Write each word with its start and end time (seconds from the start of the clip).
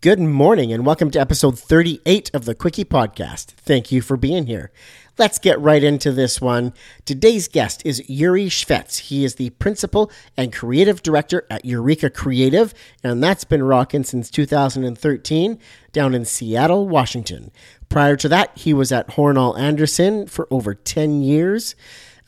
Good 0.00 0.20
morning 0.20 0.72
and 0.72 0.86
welcome 0.86 1.10
to 1.10 1.20
episode 1.20 1.58
38 1.58 2.30
of 2.32 2.44
the 2.44 2.54
Quickie 2.54 2.84
Podcast. 2.84 3.46
Thank 3.46 3.90
you 3.90 4.00
for 4.00 4.16
being 4.16 4.46
here. 4.46 4.70
Let's 5.18 5.40
get 5.40 5.60
right 5.60 5.82
into 5.82 6.12
this 6.12 6.40
one. 6.40 6.72
Today's 7.04 7.48
guest 7.48 7.82
is 7.84 8.08
Yuri 8.08 8.46
Shvets. 8.46 8.98
He 8.98 9.24
is 9.24 9.34
the 9.34 9.50
principal 9.50 10.08
and 10.36 10.52
creative 10.52 11.02
director 11.02 11.44
at 11.50 11.64
Yurika 11.64 12.14
Creative, 12.14 12.72
and 13.02 13.20
that's 13.20 13.42
been 13.42 13.64
rocking 13.64 14.04
since 14.04 14.30
2013 14.30 15.58
down 15.90 16.14
in 16.14 16.24
Seattle, 16.24 16.88
Washington. 16.88 17.50
Prior 17.88 18.14
to 18.18 18.28
that, 18.28 18.56
he 18.56 18.72
was 18.72 18.92
at 18.92 19.08
Hornall 19.08 19.58
Anderson 19.58 20.28
for 20.28 20.46
over 20.48 20.76
10 20.76 21.22
years. 21.22 21.74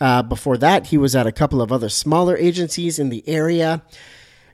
Uh, 0.01 0.25
before 0.25 0.57
that, 0.57 0.87
he 0.87 0.99
was 0.99 1.15
at 1.15 1.29
a 1.29 1.33
couple 1.33 1.63
of 1.63 1.71
other 1.71 1.89
smaller 1.89 2.37
agencies 2.37 2.99
in 2.99 3.11
the 3.11 3.23
area. 3.29 3.83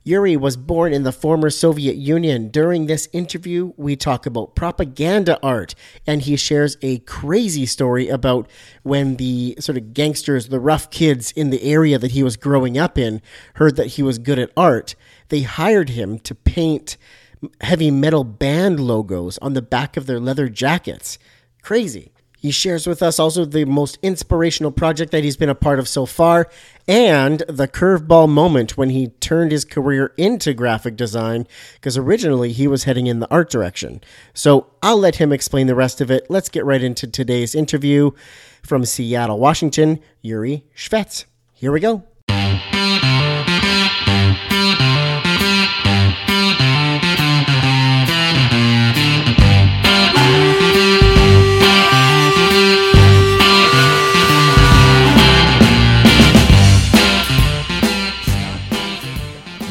Yuri 0.06 0.36
was 0.36 0.56
born 0.56 0.92
in 0.92 1.02
the 1.02 1.10
former 1.10 1.50
Soviet 1.50 1.96
Union. 1.96 2.48
During 2.48 2.86
this 2.86 3.08
interview, 3.12 3.72
we 3.76 3.96
talk 3.96 4.24
about 4.24 4.54
propaganda 4.54 5.36
art, 5.42 5.74
and 6.06 6.22
he 6.22 6.36
shares 6.36 6.76
a 6.80 6.98
crazy 7.00 7.66
story 7.66 8.08
about 8.08 8.48
when 8.84 9.16
the 9.16 9.56
sort 9.58 9.76
of 9.76 9.94
gangsters, 9.94 10.46
the 10.46 10.60
rough 10.60 10.90
kids 10.90 11.32
in 11.32 11.50
the 11.50 11.64
area 11.64 11.98
that 11.98 12.12
he 12.12 12.22
was 12.22 12.36
growing 12.36 12.78
up 12.78 12.96
in, 12.96 13.20
heard 13.54 13.74
that 13.74 13.88
he 13.88 14.02
was 14.04 14.18
good 14.18 14.38
at 14.38 14.52
art. 14.56 14.94
They 15.28 15.42
hired 15.42 15.88
him 15.88 16.20
to 16.20 16.36
paint 16.36 16.96
heavy 17.60 17.90
metal 17.90 18.22
band 18.22 18.78
logos 18.78 19.38
on 19.38 19.54
the 19.54 19.62
back 19.62 19.96
of 19.96 20.06
their 20.06 20.20
leather 20.20 20.48
jackets. 20.48 21.18
Crazy. 21.62 22.12
He 22.46 22.52
shares 22.52 22.86
with 22.86 23.02
us 23.02 23.18
also 23.18 23.44
the 23.44 23.64
most 23.64 23.98
inspirational 24.02 24.70
project 24.70 25.10
that 25.10 25.24
he's 25.24 25.36
been 25.36 25.48
a 25.48 25.54
part 25.56 25.80
of 25.80 25.88
so 25.88 26.06
far 26.06 26.48
and 26.86 27.40
the 27.48 27.66
curveball 27.66 28.28
moment 28.28 28.76
when 28.76 28.90
he 28.90 29.08
turned 29.18 29.50
his 29.50 29.64
career 29.64 30.12
into 30.16 30.54
graphic 30.54 30.94
design 30.94 31.48
because 31.74 31.98
originally 31.98 32.52
he 32.52 32.68
was 32.68 32.84
heading 32.84 33.08
in 33.08 33.18
the 33.18 33.28
art 33.32 33.50
direction. 33.50 34.00
So 34.32 34.68
I'll 34.80 34.96
let 34.96 35.16
him 35.16 35.32
explain 35.32 35.66
the 35.66 35.74
rest 35.74 36.00
of 36.00 36.08
it. 36.08 36.26
Let's 36.30 36.48
get 36.48 36.64
right 36.64 36.84
into 36.84 37.08
today's 37.08 37.52
interview 37.52 38.12
from 38.62 38.84
Seattle, 38.84 39.40
Washington, 39.40 39.98
Yuri 40.22 40.62
Shvets. 40.72 41.24
Here 41.52 41.72
we 41.72 41.80
go. 41.80 42.04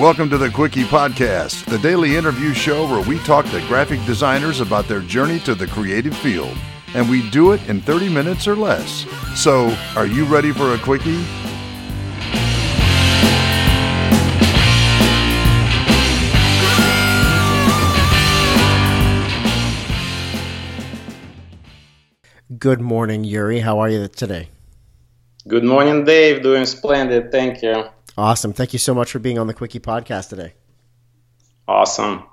Welcome 0.06 0.30
to 0.30 0.38
the 0.38 0.52
Quickie 0.52 0.84
Podcast, 0.84 1.66
the 1.66 1.80
daily 1.80 2.16
interview 2.16 2.54
show 2.54 2.88
where 2.88 3.02
we 3.10 3.18
talk 3.24 3.44
to 3.48 3.60
graphic 3.62 4.00
designers 4.06 4.60
about 4.60 4.88
their 4.88 5.00
journey 5.00 5.40
to 5.40 5.56
the 5.56 5.66
creative 5.66 6.16
field. 6.16 6.56
And 6.94 7.10
we 7.10 7.28
do 7.32 7.54
it 7.54 7.68
in 7.68 7.82
30 7.82 8.10
minutes 8.10 8.48
or 8.48 8.56
less. 8.56 9.08
So, 9.34 9.76
are 9.96 10.06
you 10.06 10.26
ready 10.26 10.52
for 10.52 10.76
a 10.76 10.78
Quickie? 10.78 11.26
Good 22.60 22.80
morning, 22.80 23.24
Yuri. 23.24 23.62
How 23.62 23.80
are 23.80 23.90
you 23.90 24.08
today? 24.08 24.50
Good 25.48 25.64
morning, 25.64 26.06
Dave. 26.06 26.44
Doing 26.44 26.68
splendid. 26.68 27.32
Thank 27.32 27.64
you. 27.64 27.86
Awesome. 28.18 28.54
Thank 28.54 28.74
you 28.74 28.80
so 28.80 28.94
much 28.94 29.12
for 29.12 29.20
being 29.20 29.38
on 29.38 29.48
the 29.48 29.54
Quickie 29.54 29.80
podcast 29.80 30.30
today. 30.30 30.54
Awesome. 31.68 32.24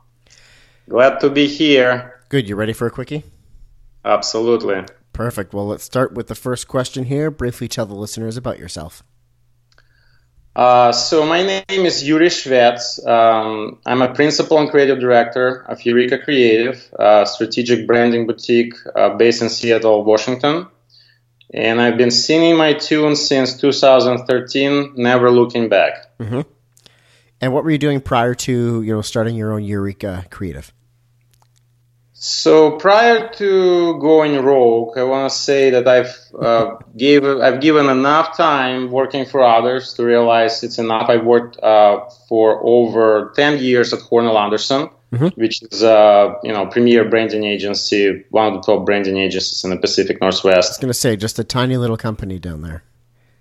Glad 0.89 1.21
to 1.21 1.31
be 1.31 1.47
here. 1.47 2.21
Good. 2.29 2.49
You 2.49 2.57
ready 2.57 2.73
for 2.73 2.87
a 2.87 2.91
Quickie? 2.91 3.25
Absolutely. 4.05 4.85
Perfect. 5.13 5.53
Well, 5.53 5.67
let's 5.67 5.85
start 5.85 6.15
with 6.15 6.29
the 6.29 6.35
first 6.35 6.69
question 6.69 7.05
here. 7.05 7.31
Briefly 7.31 7.69
tell 7.69 7.87
the 7.87 7.95
listeners 7.95 8.37
about 8.37 8.59
yourself. 8.59 9.03
Uh, 10.55 10.93
so, 10.93 11.25
my 11.25 11.43
name 11.43 11.63
is 11.69 12.07
Yuri 12.07 12.29
Shvets. 12.29 13.05
Um, 13.07 13.79
I'm 13.87 14.03
a 14.03 14.13
principal 14.13 14.59
and 14.59 14.71
creative 14.71 15.01
director 15.01 15.65
of 15.67 15.79
Yurika 15.79 16.23
Creative, 16.23 16.93
a 16.99 17.27
strategic 17.27 17.87
branding 17.87 18.27
boutique 18.27 18.75
uh, 18.95 19.17
based 19.17 19.41
in 19.41 19.49
Seattle, 19.49 20.05
Washington 20.05 20.67
and 21.53 21.81
I've 21.81 21.97
been 21.97 22.11
singing 22.11 22.57
my 22.57 22.73
tunes 22.73 23.27
since 23.27 23.59
2013, 23.61 24.95
never 24.97 25.31
looking 25.31 25.69
back. 25.69 26.17
Mm-hmm. 26.19 26.41
And 27.41 27.53
what 27.53 27.65
were 27.65 27.71
you 27.71 27.79
doing 27.79 28.01
prior 28.01 28.35
to 28.35 28.83
you 28.83 28.95
know 28.95 29.03
starting 29.03 29.35
your 29.35 29.53
own 29.53 29.63
Yurika 29.63 30.31
Creative? 30.31 30.73
So 32.15 32.79
prior 32.79 33.31
to 33.31 33.99
going 33.99 34.41
rogue, 34.45 34.97
I 34.97 35.03
want 35.03 35.33
to 35.33 35.37
say 35.37 35.71
that 35.71 35.89
I've 35.89 36.17
uh, 36.41 36.77
gave 36.97 37.25
I've 37.25 37.61
given 37.61 37.89
enough 37.89 38.37
time 38.37 38.93
working 38.93 39.27
for 39.27 39.43
others 39.43 39.95
to 39.95 40.05
realize 40.05 40.63
it's 40.63 40.79
enough. 40.79 41.11
I've 41.11 41.25
worked 41.25 41.59
uh, 41.61 42.09
for 42.29 42.61
over 42.65 43.33
ten 43.35 43.59
years 43.59 43.93
at 43.93 43.99
Hornall 43.99 44.41
Anderson 44.41 44.89
mm-hmm. 45.13 45.41
which 45.41 45.63
is 45.63 45.83
a 45.83 46.37
you 46.43 46.53
know 46.53 46.67
premier 46.67 47.09
branding 47.09 47.45
agency, 47.45 48.25
one 48.31 48.47
of 48.47 48.55
the 48.55 48.61
top 48.61 48.87
branding 48.87 49.19
agencies 49.19 49.63
in 49.65 49.71
the 49.71 49.77
Pacific 49.77 50.21
Northwest. 50.21 50.69
I 50.69 50.71
was 50.71 50.79
going 50.79 50.89
to 50.89 50.95
say 50.95 51.17
just 51.17 51.39
a 51.39 51.45
tiny 51.45 51.77
little 51.77 51.97
company 51.97 52.39
down 52.39 52.63
there. 52.63 52.83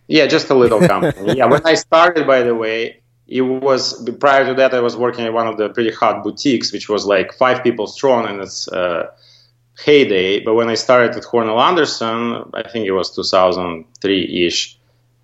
Yeah, 0.07 0.27
just 0.27 0.49
a 0.49 0.55
little 0.55 0.85
company. 0.87 1.37
yeah, 1.37 1.45
when 1.45 1.65
I 1.65 1.75
started, 1.75 2.27
by 2.27 2.43
the 2.43 2.53
way, 2.53 3.01
it 3.27 3.41
was 3.41 4.09
prior 4.19 4.45
to 4.45 4.53
that 4.55 4.73
I 4.73 4.81
was 4.81 4.97
working 4.97 5.25
at 5.25 5.33
one 5.33 5.47
of 5.47 5.57
the 5.57 5.69
pretty 5.69 5.91
hot 5.91 6.23
boutiques, 6.23 6.73
which 6.73 6.89
was 6.89 7.05
like 7.05 7.33
five 7.33 7.63
people 7.63 7.87
strong 7.87 8.29
in 8.29 8.41
its 8.41 8.67
uh, 8.67 9.09
heyday. 9.83 10.41
But 10.41 10.55
when 10.55 10.67
I 10.67 10.75
started 10.75 11.15
at 11.15 11.23
Hornall 11.23 11.61
Anderson, 11.61 12.51
I 12.53 12.67
think 12.67 12.85
it 12.85 12.91
was 12.91 13.15
2003 13.15 14.45
ish. 14.45 14.77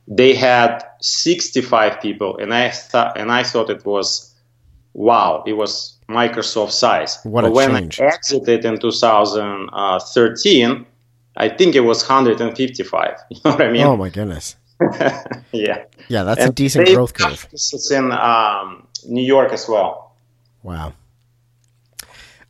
They 0.07 0.34
had 0.36 0.86
65 1.02 2.00
people, 2.00 2.38
and 2.38 2.53
I 2.53 2.69
thought, 2.69 3.19
and 3.19 3.30
I 3.30 3.44
thought 3.44 3.69
it 3.69 3.86
was 3.86 4.34
wow. 4.94 5.44
It 5.46 5.53
was 5.53 5.97
Microsoft 6.09 6.72
size. 6.72 7.19
What 7.23 7.41
but 7.41 7.51
when 7.51 7.72
change. 7.72 8.00
I 8.00 8.06
exited 8.06 8.66
in 8.66 8.79
2013, 8.79 10.85
I 11.35 11.50
think 11.50 11.75
it 11.75 11.81
was 11.81 12.07
155. 12.07 13.18
You 13.29 13.41
know 13.44 13.51
what 13.51 13.62
I 13.62 13.72
mean? 13.72 13.84
Oh 13.84 13.97
my 13.97 14.09
goodness. 14.09 14.56
yeah. 15.51 15.84
Yeah, 16.07 16.23
that's 16.23 16.41
and 16.41 16.50
a 16.50 16.53
decent 16.53 16.88
growth 16.88 17.13
curve. 17.13 17.47
It's 17.51 17.91
in 17.91 18.12
um, 18.12 18.88
New 19.06 19.23
York 19.23 19.51
as 19.51 19.68
well. 19.68 20.16
Wow. 20.63 20.94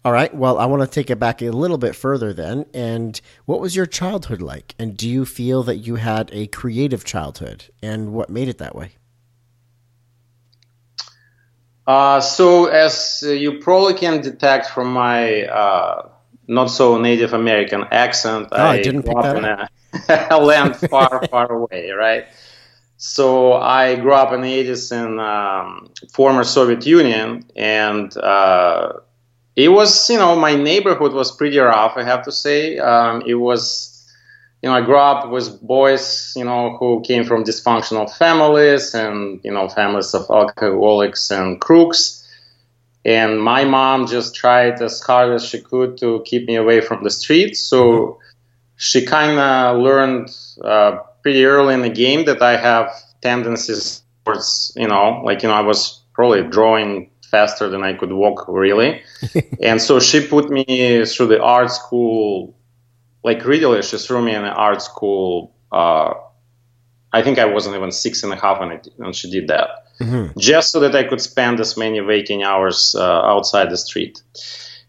All 0.05 0.11
right. 0.11 0.33
Well, 0.33 0.57
I 0.57 0.65
want 0.65 0.83
to 0.83 0.87
take 0.87 1.09
it 1.09 1.19
back 1.19 1.41
a 1.41 1.49
little 1.49 1.77
bit 1.77 1.95
further 1.95 2.31
then. 2.31 2.65
And 2.73 3.19
what 3.45 3.59
was 3.59 3.75
your 3.75 3.85
childhood 3.85 4.41
like? 4.41 4.75
And 4.79 4.95
do 4.95 5.09
you 5.09 5.25
feel 5.25 5.63
that 5.63 5.77
you 5.77 5.95
had 5.95 6.29
a 6.31 6.47
creative 6.47 7.03
childhood? 7.03 7.65
And 7.81 8.13
what 8.13 8.29
made 8.29 8.47
it 8.47 8.57
that 8.59 8.75
way? 8.75 8.91
Uh, 11.87 12.19
so, 12.19 12.65
as 12.65 13.23
you 13.25 13.59
probably 13.59 13.93
can 13.93 14.21
detect 14.21 14.67
from 14.67 14.91
my 14.91 15.43
uh, 15.43 16.09
not 16.47 16.65
so 16.65 16.99
Native 16.99 17.33
American 17.33 17.85
accent, 17.91 18.49
I, 18.51 18.79
I, 18.79 18.81
didn't 18.81 19.01
grew 19.01 19.15
up 19.15 19.37
in 19.37 19.45
a, 19.45 19.69
a 20.29 20.37
land 20.43 20.75
far, 20.75 21.25
far 21.27 21.49
away, 21.49 21.91
right? 21.91 22.25
So 22.97 23.53
I 23.53 23.95
grew 23.95 24.13
up 24.13 24.33
in 24.33 24.41
the 24.41 24.65
80s 24.65 24.91
in 24.91 25.19
um, 25.19 25.91
former 26.11 26.43
Soviet 26.43 26.85
Union, 26.85 27.45
and 27.55 28.15
uh, 28.17 28.93
it 29.55 29.69
was, 29.69 30.09
you 30.09 30.17
know, 30.17 30.35
my 30.35 30.55
neighborhood 30.55 31.13
was 31.13 31.31
pretty 31.31 31.57
rough, 31.57 31.93
I 31.95 32.03
have 32.03 32.23
to 32.25 32.31
say. 32.31 32.79
Um, 32.79 33.23
it 33.25 33.35
was 33.35 33.96
you 34.61 34.69
know, 34.69 34.75
I 34.75 34.81
grew 34.81 34.97
up 34.97 35.29
with 35.29 35.61
boys, 35.61 36.33
you 36.35 36.43
know, 36.43 36.77
who 36.77 37.01
came 37.01 37.23
from 37.25 37.43
dysfunctional 37.43 38.11
families 38.11 38.95
and, 38.95 39.39
you 39.43 39.51
know, 39.51 39.69
families 39.69 40.13
of 40.13 40.25
alcoholics 40.29 41.29
and 41.29 41.61
crooks. 41.61 42.27
And 43.05 43.39
my 43.41 43.65
mom 43.65 44.07
just 44.07 44.35
tried 44.35 44.81
as 44.81 44.99
hard 44.99 45.33
as 45.33 45.45
she 45.45 45.61
could 45.61 45.97
to 45.99 46.23
keep 46.25 46.47
me 46.47 46.55
away 46.55 46.81
from 46.81 47.03
the 47.03 47.11
streets. 47.11 47.59
So 47.59 47.83
mm-hmm. 47.83 48.19
she 48.77 49.05
kind 49.05 49.39
of 49.39 49.77
learned 49.77 50.35
uh, 50.63 50.99
pretty 51.21 51.45
early 51.45 51.75
in 51.75 51.81
the 51.81 51.89
game 51.89 52.25
that 52.25 52.41
I 52.41 52.57
have 52.57 52.91
tendencies 53.21 54.01
towards, 54.25 54.73
you 54.75 54.87
know, 54.87 55.21
like, 55.23 55.43
you 55.43 55.49
know, 55.49 55.55
I 55.55 55.61
was 55.61 56.01
probably 56.13 56.41
drawing 56.43 57.11
faster 57.29 57.69
than 57.69 57.83
I 57.83 57.93
could 57.93 58.11
walk, 58.11 58.45
really. 58.47 59.03
and 59.61 59.79
so 59.79 59.99
she 59.99 60.25
put 60.25 60.49
me 60.49 61.05
through 61.05 61.27
the 61.27 61.41
art 61.41 61.71
school 61.71 62.56
like 63.27 63.43
really 63.45 63.81
she 63.81 63.97
threw 63.97 64.21
me 64.21 64.33
in 64.33 64.43
an 64.43 64.55
art 64.67 64.81
school 64.81 65.53
uh, 65.79 66.13
i 67.11 67.21
think 67.21 67.37
i 67.37 67.45
wasn't 67.45 67.75
even 67.75 67.91
six 67.91 68.23
and 68.23 68.31
a 68.31 68.39
half 68.43 68.59
when, 68.59 68.71
it, 68.71 68.87
when 68.95 69.13
she 69.13 69.29
did 69.29 69.45
that 69.49 69.69
mm-hmm. 69.99 70.39
just 70.39 70.71
so 70.71 70.79
that 70.79 70.95
i 70.95 71.03
could 71.03 71.21
spend 71.21 71.59
as 71.59 71.75
many 71.77 71.99
waking 72.01 72.41
hours 72.43 72.95
uh, 72.97 73.33
outside 73.33 73.69
the 73.69 73.77
street 73.77 74.23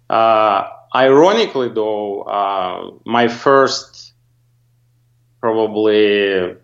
uh, 0.08 0.69
ironically 0.94 1.69
though 1.69 2.23
uh, 2.23 2.90
my 3.05 3.26
first 3.29 4.14
probably 5.40 6.55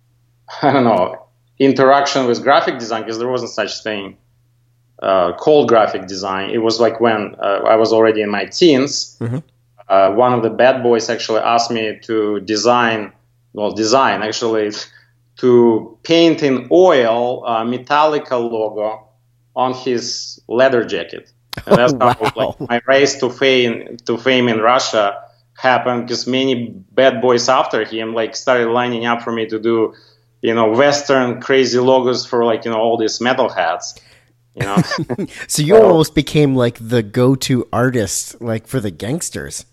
i 0.62 0.72
don't 0.72 0.84
know 0.84 1.26
interaction 1.58 2.26
with 2.26 2.42
graphic 2.42 2.78
design 2.78 3.02
because 3.02 3.18
there 3.18 3.32
wasn't 3.36 3.50
such 3.50 3.82
thing 3.82 4.16
uh, 5.02 5.32
called 5.32 5.68
graphic 5.68 6.06
design. 6.06 6.50
It 6.50 6.58
was 6.58 6.80
like 6.80 7.00
when 7.00 7.34
uh, 7.38 7.62
I 7.74 7.76
was 7.76 7.92
already 7.92 8.20
in 8.20 8.30
my 8.30 8.44
teens. 8.46 9.16
Mm-hmm. 9.20 9.38
Uh, 9.90 10.12
one 10.12 10.32
of 10.32 10.44
the 10.44 10.50
bad 10.50 10.84
boys 10.84 11.10
actually 11.10 11.40
asked 11.40 11.72
me 11.72 11.98
to 12.04 12.38
design, 12.42 13.12
well, 13.52 13.72
design 13.72 14.22
actually, 14.22 14.70
to 15.38 15.98
paint 16.04 16.44
in 16.44 16.68
oil 16.70 17.44
a 17.44 17.64
Metallica 17.64 18.38
logo 18.38 19.08
on 19.56 19.74
his 19.74 20.40
leather 20.48 20.84
jacket. 20.84 21.32
And 21.66 21.76
that's 21.76 21.92
oh, 21.92 21.98
how 21.98 22.32
wow. 22.36 22.56
like, 22.60 22.68
my 22.70 22.80
race 22.86 23.18
to 23.20 23.28
fame 23.28 23.96
to 24.06 24.16
fame 24.16 24.48
in 24.48 24.60
Russia 24.60 25.20
happened 25.58 26.06
because 26.06 26.26
many 26.26 26.68
bad 26.92 27.20
boys 27.20 27.48
after 27.48 27.84
him 27.84 28.14
like 28.14 28.36
started 28.36 28.68
lining 28.70 29.04
up 29.04 29.22
for 29.22 29.32
me 29.32 29.46
to 29.46 29.58
do, 29.58 29.92
you 30.42 30.54
know, 30.54 30.70
Western 30.70 31.40
crazy 31.40 31.80
logos 31.80 32.24
for 32.24 32.44
like 32.44 32.64
you 32.64 32.70
know 32.70 32.78
all 32.78 32.96
these 32.96 33.20
metal 33.20 33.48
hats. 33.48 33.98
You 34.54 34.62
know, 34.62 34.76
so 35.48 35.62
you 35.62 35.76
almost 35.76 36.14
became 36.14 36.54
like 36.54 36.78
the 36.80 37.02
go-to 37.02 37.68
artist, 37.72 38.40
like 38.40 38.68
for 38.68 38.78
the 38.78 38.92
gangsters. 38.92 39.66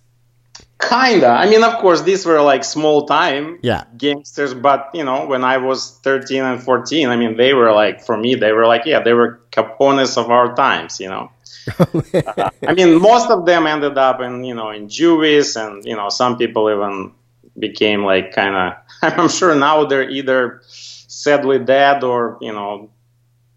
Kinda. 0.80 1.28
I 1.28 1.50
mean, 1.50 1.64
of 1.64 1.76
course, 1.80 2.04
these 2.04 2.26
were 2.26 2.42
like 2.42 2.64
small 2.64 3.08
time 3.08 3.60
yeah. 3.64 3.86
gangsters, 3.98 4.54
but 4.54 4.90
you 4.94 5.04
know, 5.04 5.26
when 5.26 5.44
I 5.44 5.58
was 5.58 6.00
13 6.04 6.44
and 6.44 6.62
14, 6.62 7.10
I 7.10 7.16
mean, 7.16 7.36
they 7.36 7.54
were 7.54 7.72
like, 7.72 8.04
for 8.04 8.16
me, 8.16 8.36
they 8.36 8.52
were 8.52 8.68
like, 8.68 8.86
yeah, 8.86 9.02
they 9.02 9.14
were 9.14 9.42
Capones 9.52 10.18
of 10.18 10.30
our 10.30 10.56
times, 10.56 11.00
you 11.00 11.10
know. 11.10 11.32
uh, 11.80 12.50
I 12.68 12.74
mean, 12.74 13.02
most 13.02 13.30
of 13.30 13.46
them 13.46 13.66
ended 13.66 13.98
up 13.98 14.22
in, 14.22 14.44
you 14.44 14.54
know, 14.54 14.70
in 14.70 14.88
Juvis, 14.88 15.56
and 15.56 15.84
you 15.84 15.96
know, 15.96 16.10
some 16.10 16.38
people 16.38 16.70
even 16.70 17.12
became 17.58 18.04
like 18.04 18.34
kind 18.34 18.56
of. 18.56 18.74
I'm 19.20 19.30
sure 19.30 19.56
now 19.56 19.86
they're 19.86 20.10
either 20.10 20.62
sadly 20.68 21.60
dead 21.60 22.04
or 22.04 22.38
you 22.42 22.54
know 22.54 22.90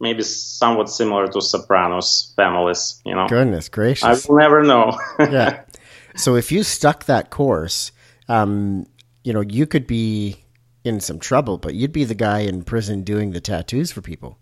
maybe 0.00 0.22
somewhat 0.22 0.88
similar 0.88 1.28
to 1.28 1.40
Sopranos 1.40 2.32
families. 2.34 3.00
You 3.04 3.14
know, 3.14 3.28
goodness 3.28 3.68
gracious, 3.68 4.04
I 4.04 4.28
will 4.28 4.38
never 4.38 4.62
know. 4.62 4.98
yeah. 5.18 5.62
So 6.16 6.36
if 6.36 6.50
you 6.52 6.62
stuck 6.62 7.04
that 7.04 7.30
course, 7.30 7.92
um, 8.28 8.86
you 9.24 9.32
know, 9.32 9.40
you 9.40 9.66
could 9.66 9.86
be 9.86 10.44
in 10.84 11.00
some 11.00 11.18
trouble, 11.18 11.58
but 11.58 11.74
you'd 11.74 11.92
be 11.92 12.04
the 12.04 12.14
guy 12.14 12.40
in 12.40 12.62
prison 12.62 13.02
doing 13.02 13.32
the 13.32 13.40
tattoos 13.40 13.92
for 13.92 14.00
people. 14.00 14.38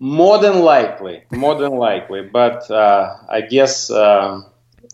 More 0.00 0.38
than 0.38 0.60
likely, 0.60 1.24
more 1.32 1.56
than 1.56 1.72
likely, 1.72 2.22
but 2.22 2.70
uh, 2.70 3.16
I 3.28 3.40
guess 3.40 3.90
uh, 3.90 4.42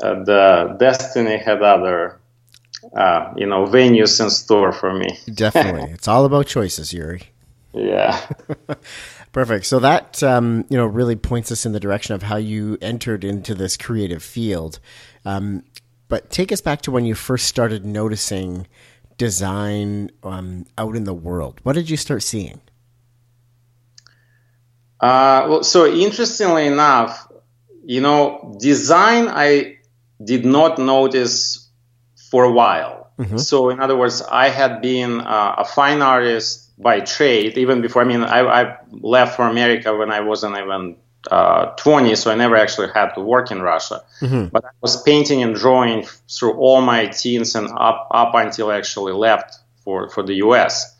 uh, 0.03 0.25
the 0.25 0.77
destiny 0.81 1.37
had 1.37 1.63
other, 1.63 2.19
uh, 2.97 3.35
you 3.37 3.47
know, 3.47 3.67
venues 3.67 4.19
in 4.23 4.31
store 4.31 4.73
for 4.73 4.95
me. 4.95 5.19
Definitely, 5.35 5.91
it's 5.93 6.09
all 6.09 6.25
about 6.25 6.47
choices, 6.47 6.95
Yuri. 6.95 7.23
Yeah. 7.75 8.19
Perfect. 9.33 9.67
So 9.67 9.81
that 9.81 10.23
um, 10.23 10.65
you 10.71 10.79
know 10.79 10.87
really 10.87 11.17
points 11.17 11.51
us 11.51 11.67
in 11.67 11.73
the 11.73 11.81
direction 11.81 12.15
of 12.15 12.23
how 12.23 12.37
you 12.37 12.79
entered 12.81 13.25
into 13.25 13.55
this 13.55 13.77
creative 13.77 14.23
field. 14.23 14.79
Um, 15.25 15.65
but 16.09 16.31
take 16.31 16.53
us 16.53 16.61
back 16.61 16.83
to 16.83 16.91
when 16.91 17.05
you 17.05 17.15
first 17.15 17.47
started 17.47 17.85
noticing 17.85 18.67
design 19.17 20.11
um, 20.23 20.67
out 20.77 20.97
in 20.97 21.05
the 21.05 21.15
world. 21.15 21.61
What 21.63 21.75
did 21.75 21.89
you 21.89 21.97
start 21.97 22.23
seeing? 22.23 22.61
Uh, 25.01 25.47
well, 25.49 25.63
so 25.63 25.87
interestingly 25.87 26.67
enough, 26.67 27.31
you 27.85 28.01
know, 28.01 28.57
design 28.61 29.29
I 29.29 29.79
did 30.23 30.45
not 30.45 30.79
notice 30.79 31.69
for 32.31 32.45
a 32.45 32.51
while. 32.51 33.11
Mm-hmm. 33.19 33.37
So, 33.37 33.71
in 33.71 33.81
other 33.81 33.97
words, 33.97 34.23
I 34.23 34.49
had 34.49 34.81
been 34.81 35.21
uh, 35.21 35.55
a 35.59 35.65
fine 35.65 36.03
artist 36.03 36.73
by 36.81 37.01
trade 37.01 37.57
even 37.59 37.81
before. 37.81 38.03
I 38.03 38.05
mean, 38.05 38.23
I, 38.25 38.41
I 38.41 38.77
left 38.91 39.37
for 39.37 39.47
America 39.47 39.95
when 39.95 40.11
I 40.11 40.21
wasn't 40.21 40.57
even 40.57 40.97
20, 41.31 42.17
so 42.17 42.31
I 42.31 42.35
never 42.35 42.57
actually 42.57 42.89
had 42.93 43.15
to 43.15 43.21
work 43.21 43.51
in 43.51 43.63
Russia. 43.63 44.03
Mm-hmm. 44.21 44.47
But 44.47 44.65
I 44.65 44.71
was 44.81 45.03
painting 45.03 45.43
and 45.43 45.55
drawing 45.55 46.07
through 46.29 46.55
all 46.55 46.81
my 46.83 47.07
teens 47.07 47.55
and 47.55 47.69
up 47.77 48.09
up 48.11 48.35
until 48.35 48.71
I 48.71 48.77
actually 48.77 49.13
left 49.13 49.55
for 49.85 50.09
for 50.11 50.23
the 50.23 50.35
U.S. 50.47 50.95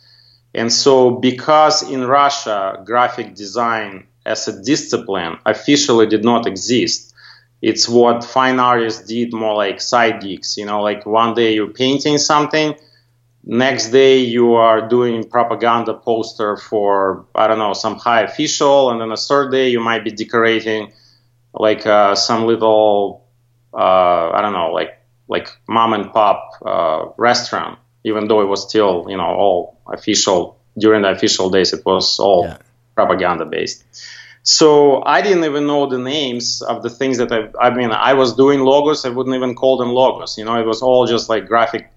And 0.55 0.73
so, 0.73 1.11
because 1.11 1.83
in 1.83 2.07
Russia, 2.07 2.81
graphic 2.85 3.35
design 3.35 4.07
as 4.25 4.49
a 4.49 4.63
discipline 4.63 5.39
officially 5.45 6.07
did 6.07 6.25
not 6.25 6.47
exist, 6.47 7.13
it's 7.61 7.89
what 7.89 8.25
fine 8.25 8.61
artists 8.61 9.07
did 9.07 9.33
more 9.33 9.57
like 9.57 9.81
side 9.81 10.23
gigs. 10.23 10.57
You 10.57 10.67
know, 10.67 10.81
like 10.83 11.05
one 11.07 11.35
day 11.35 11.55
you're 11.55 11.69
painting 11.69 12.19
something, 12.19 12.75
next 13.47 13.91
day 13.91 14.19
you 14.19 14.55
are 14.55 14.89
doing 14.89 15.29
propaganda 15.29 15.93
poster 15.95 16.57
for 16.57 17.27
i 17.35 17.47
don't 17.47 17.59
know 17.59 17.75
some 17.75 17.97
high 17.97 18.23
official. 18.23 18.91
And 18.91 19.01
then 19.01 19.11
the 19.11 19.17
third 19.17 19.51
day 19.51 19.69
you 19.69 19.81
might 19.81 20.03
be 20.03 20.11
decorating 20.11 20.93
like 21.53 21.87
uh, 21.87 22.15
some 22.15 22.47
little 22.47 23.27
uh, 23.73 24.31
i 24.31 24.41
don't 24.41 24.53
know 24.53 24.73
like 24.73 24.99
like 25.29 25.49
mom 25.69 25.93
and 25.93 26.13
pop 26.13 26.53
uh, 26.65 27.07
restaurant 27.17 27.79
even 28.05 28.29
though 28.29 28.41
it 28.41 28.47
was 28.47 28.69
still 28.69 29.07
you 29.09 29.17
know 29.17 29.25
all 29.25 29.81
official. 29.87 30.61
During 30.77 31.03
the 31.03 31.11
official 31.11 31.51
days 31.51 31.73
it 31.73 31.87
was 31.87 32.19
all 32.19 32.47
yeah. 32.47 32.59
propaganda 32.97 33.45
based 33.45 33.85
so 34.43 35.05
i 35.05 35.23
didn't 35.23 35.45
even 35.45 35.69
know 35.69 35.87
the 35.87 35.99
names 35.99 36.63
of 36.63 36.83
the 36.83 36.91
things 36.91 37.19
that 37.19 37.31
I, 37.31 37.67
I 37.67 37.71
mean 37.71 37.93
i 37.93 38.15
was 38.15 38.35
doing 38.35 38.59
logos. 38.59 39.05
I 39.05 39.11
wouldn't 39.11 39.37
even 39.37 39.55
call 39.55 39.77
them 39.77 39.91
logos. 39.91 40.37
You 40.37 40.45
know 40.45 40.59
it 40.59 40.67
was 40.67 40.83
all 40.83 41.07
just 41.07 41.29
like 41.29 41.47
graphic 41.47 41.93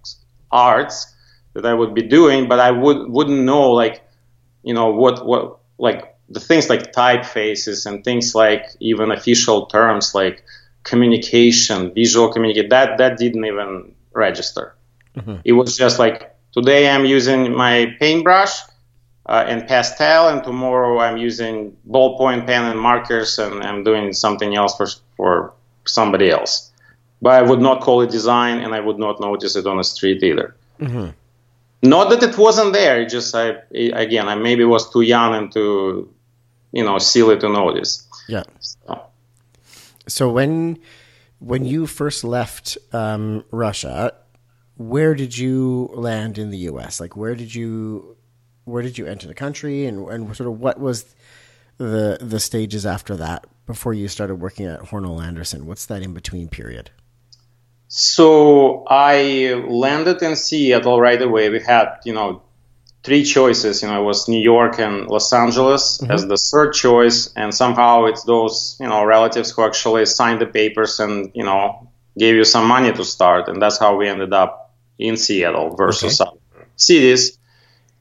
arts 0.51 1.11
that 1.57 1.65
I 1.65 1.73
would 1.73 1.95
be 1.95 2.03
doing, 2.03 2.47
but 2.47 2.59
I 2.59 2.69
would 2.69 3.09
wouldn't 3.09 3.41
know 3.41 3.71
like 3.71 4.03
you 4.61 4.75
know 4.75 4.91
what 4.91 5.25
what 5.25 5.57
like 5.79 6.15
the 6.29 6.39
things 6.39 6.69
like 6.69 6.93
typefaces 6.93 7.87
and 7.87 8.03
things 8.03 8.35
like 8.35 8.63
even 8.79 9.11
official 9.11 9.65
terms 9.65 10.13
like 10.13 10.43
communication, 10.83 11.91
visual 11.95 12.31
communication 12.31 12.69
that 12.69 12.99
that 12.99 13.17
didn't 13.17 13.43
even 13.43 13.95
register. 14.13 14.75
Mm-hmm. 15.15 15.37
It 15.43 15.53
was 15.53 15.75
just 15.75 15.97
like 15.97 16.35
today 16.51 16.89
I'm 16.89 17.05
using 17.05 17.55
my 17.55 17.95
paintbrush 17.99 18.53
uh, 19.25 19.43
and 19.47 19.67
pastel, 19.67 20.29
and 20.29 20.43
tomorrow 20.43 20.99
I'm 20.99 21.17
using 21.17 21.75
ballpoint 21.89 22.45
pen 22.45 22.65
and 22.65 22.79
markers, 22.79 23.39
and 23.39 23.63
I'm 23.63 23.83
doing 23.83 24.13
something 24.13 24.55
else 24.55 24.77
for 24.77 24.87
for 25.17 25.53
somebody 25.85 26.29
else. 26.29 26.71
But 27.19 27.33
I 27.33 27.41
would 27.41 27.61
not 27.61 27.81
call 27.81 28.01
it 28.01 28.11
design, 28.11 28.59
and 28.59 28.75
I 28.75 28.79
would 28.79 28.99
not 28.99 29.19
notice 29.19 29.55
it 29.55 29.65
on 29.65 29.77
the 29.77 29.83
street 29.83 30.21
either. 30.21 30.55
Mm-hmm. 30.79 31.09
Not 31.81 32.09
that 32.09 32.23
it 32.23 32.37
wasn't 32.37 32.73
there. 32.73 33.05
just 33.05 33.35
I 33.35 33.57
again 33.71 34.27
I 34.27 34.35
maybe 34.35 34.63
was 34.63 34.91
too 34.91 35.01
young 35.01 35.35
and 35.35 35.51
too 35.51 36.13
you 36.71 36.83
know 36.83 36.97
silly 36.97 37.37
to 37.37 37.49
notice. 37.49 38.07
Yeah. 38.27 38.43
So, 38.59 39.01
so 40.07 40.29
when 40.29 40.79
when 41.39 41.65
you 41.65 41.85
first 41.85 42.23
left 42.23 42.77
um, 42.93 43.43
Russia, 43.51 44.13
where 44.75 45.13
did 45.13 45.37
you 45.37 45.89
land 45.93 46.37
in 46.37 46.49
the 46.49 46.57
U.S.? 46.69 46.99
Like 46.99 47.15
where 47.15 47.35
did 47.35 47.53
you 47.53 48.17
where 48.65 48.81
did 48.81 48.97
you 48.97 49.05
enter 49.05 49.27
the 49.27 49.33
country, 49.33 49.85
and 49.85 50.07
and 50.09 50.35
sort 50.35 50.49
of 50.49 50.59
what 50.59 50.79
was 50.79 51.15
the 51.77 52.17
the 52.19 52.39
stages 52.39 52.85
after 52.85 53.15
that 53.15 53.45
before 53.65 53.93
you 53.93 54.07
started 54.07 54.35
working 54.35 54.65
at 54.65 54.79
Hornall 54.81 55.23
Anderson? 55.23 55.65
What's 55.65 55.85
that 55.85 56.01
in 56.01 56.13
between 56.13 56.49
period? 56.49 56.89
So 57.87 58.83
I 58.89 59.63
landed 59.67 60.21
in 60.21 60.35
Seattle 60.35 60.99
right 60.99 61.21
away. 61.21 61.49
We 61.49 61.61
had, 61.61 61.99
you 62.03 62.13
know, 62.13 62.43
three 63.03 63.23
choices. 63.23 63.81
You 63.81 63.87
know, 63.87 64.01
it 64.01 64.05
was 64.05 64.27
New 64.27 64.41
York 64.41 64.79
and 64.79 65.07
Los 65.07 65.31
Angeles 65.31 65.99
mm-hmm. 65.99 66.11
as 66.11 66.27
the 66.27 66.37
third 66.37 66.73
choice, 66.73 67.31
and 67.35 67.53
somehow 67.53 68.05
it's 68.05 68.23
those, 68.23 68.77
you 68.79 68.87
know, 68.87 69.05
relatives 69.05 69.51
who 69.51 69.63
actually 69.63 70.05
signed 70.05 70.41
the 70.41 70.45
papers 70.45 70.99
and, 70.99 71.31
you 71.33 71.43
know, 71.43 71.89
gave 72.17 72.35
you 72.35 72.43
some 72.43 72.67
money 72.67 72.91
to 72.91 73.05
start, 73.05 73.47
and 73.47 73.61
that's 73.61 73.77
how 73.77 73.95
we 73.95 74.07
ended 74.09 74.33
up 74.33 74.73
in 74.97 75.15
Seattle 75.15 75.75
versus 75.75 76.19
okay. 76.19 76.29
other 76.29 76.67
cities. 76.75 77.37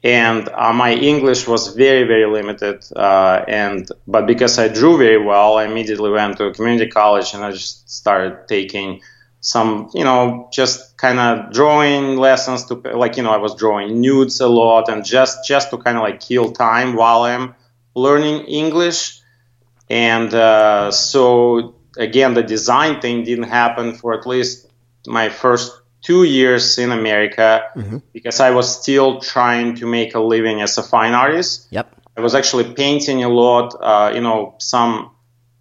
And 0.03 0.49
uh, 0.49 0.73
my 0.73 0.95
English 0.95 1.47
was 1.47 1.75
very, 1.75 2.05
very 2.05 2.27
limited, 2.27 2.85
uh, 2.95 3.45
and 3.49 3.89
but 4.07 4.27
because 4.27 4.59
I 4.59 4.69
drew 4.69 4.99
very 4.99 5.23
well, 5.23 5.59
I 5.59 5.65
immediately 5.65 6.11
went 6.11 6.39
to 6.39 6.45
a 6.47 6.55
community 6.55 6.91
college 6.91 7.35
and 7.35 7.45
I 7.45 7.51
just 7.51 7.91
started 7.91 8.47
taking 8.49 9.01
some, 9.47 9.89
you 9.95 10.03
know, 10.03 10.49
just 10.53 10.97
kind 10.97 11.21
of 11.21 11.53
drawing 11.53 12.17
lessons 12.17 12.65
to 12.65 12.75
like, 12.75 13.17
you 13.17 13.23
know, 13.23 13.31
I 13.31 13.37
was 13.37 13.55
drawing 13.55 14.01
nudes 14.01 14.41
a 14.41 14.49
lot 14.49 14.89
and 14.89 15.05
just 15.05 15.47
just 15.47 15.71
to 15.71 15.79
kind 15.79 15.97
of 15.97 16.03
like 16.03 16.19
kill 16.19 16.51
time 16.51 16.97
while 16.97 17.23
I'm 17.23 17.55
learning 17.95 18.47
English. 18.47 19.21
And 19.89 20.35
uh, 20.35 20.91
so 20.91 21.77
again, 21.97 22.35
the 22.35 22.43
design 22.43 23.01
thing 23.01 23.23
didn't 23.23 23.49
happen 23.49 23.95
for 23.95 24.15
at 24.15 24.27
least 24.27 24.67
my 25.07 25.29
first 25.29 25.81
two 26.03 26.25
years 26.25 26.77
in 26.79 26.91
America 26.91 27.71
mm-hmm. 27.77 27.99
because 28.13 28.41
I 28.41 28.51
was 28.51 28.83
still 28.83 29.21
trying 29.21 29.77
to 29.77 29.87
make 29.87 30.17
a 30.17 30.21
living 30.21 30.61
as 30.61 30.77
a 30.77 30.83
fine 30.83 31.15
artist. 31.15 31.69
Yep. 31.71 31.87
I 32.17 32.21
was 32.21 32.35
actually 32.35 32.75
painting 32.75 33.23
a 33.23 33.29
lot. 33.29 33.77
Uh, 33.81 34.11
you 34.13 34.21
know, 34.21 34.57
some 34.59 35.13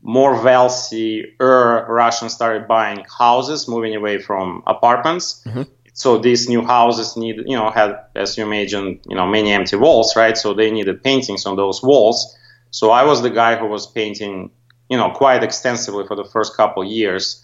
more 0.06 0.42
wealthy 0.42 1.36
Russians 1.40 2.34
started 2.34 2.68
buying 2.68 3.06
houses, 3.18 3.68
moving 3.68 3.96
away 3.96 4.22
from 4.22 4.64
apartments. 4.68 5.44
Mm-hmm. 5.46 5.64
So 5.94 6.18
these 6.18 6.48
new 6.48 6.62
houses 6.62 7.18
need, 7.18 7.38
you 7.46 7.58
know, 7.58 7.70
had, 7.70 7.98
as 8.16 8.38
you 8.38 8.44
imagine, 8.44 9.00
you 9.08 9.16
know, 9.16 9.26
many 9.26 9.52
empty 9.52 9.78
walls, 9.78 10.16
right? 10.16 10.38
So 10.38 10.54
they 10.54 10.70
needed 10.72 11.04
paintings 11.04 11.46
on 11.46 11.56
those 11.56 11.82
walls. 11.82 12.38
So 12.72 12.92
I 12.92 13.04
was 13.04 13.22
the 13.22 13.30
guy 13.30 13.56
who 13.56 13.68
was 13.68 13.88
painting 13.88 14.52
you 14.90 14.98
know, 14.98 15.10
quite 15.12 15.44
extensively 15.44 16.06
for 16.06 16.16
the 16.16 16.24
first 16.24 16.56
couple 16.56 16.84
years. 16.84 17.44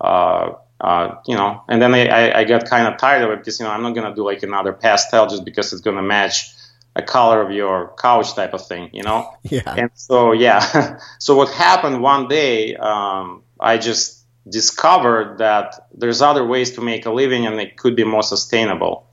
Uh, 0.00 0.54
uh, 0.80 1.16
you 1.26 1.36
know, 1.36 1.62
and 1.68 1.82
then 1.82 1.94
I, 1.94 2.06
I, 2.06 2.38
I 2.40 2.44
got 2.44 2.64
kind 2.64 2.88
of 2.88 2.98
tired 2.98 3.22
of 3.22 3.30
it 3.30 3.38
because, 3.40 3.60
you 3.60 3.66
know, 3.66 3.70
I'm 3.70 3.82
not 3.82 3.94
going 3.94 4.08
to 4.08 4.14
do 4.14 4.24
like 4.24 4.42
another 4.42 4.72
pastel 4.72 5.26
just 5.26 5.44
because 5.44 5.72
it's 5.72 5.82
going 5.82 5.96
to 5.96 6.02
match 6.02 6.50
a 6.96 7.02
color 7.02 7.40
of 7.40 7.50
your 7.52 7.94
couch 7.98 8.34
type 8.34 8.52
of 8.52 8.66
thing, 8.66 8.90
you 8.92 9.02
know? 9.02 9.30
Yeah. 9.42 9.74
And 9.76 9.90
so, 9.94 10.32
yeah. 10.32 10.98
so 11.18 11.36
what 11.36 11.50
happened 11.50 12.02
one 12.02 12.28
day, 12.28 12.76
um, 12.76 13.42
I 13.58 13.78
just 13.78 14.24
discovered 14.48 15.38
that 15.38 15.88
there's 15.94 16.22
other 16.22 16.44
ways 16.44 16.72
to 16.72 16.80
make 16.80 17.06
a 17.06 17.10
living 17.10 17.46
and 17.46 17.60
it 17.60 17.76
could 17.76 17.94
be 17.94 18.04
more 18.04 18.22
sustainable. 18.22 19.06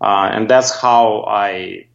Uh, 0.00 0.30
and 0.32 0.48
that's 0.48 0.74
how 0.80 1.24
I 1.26 1.86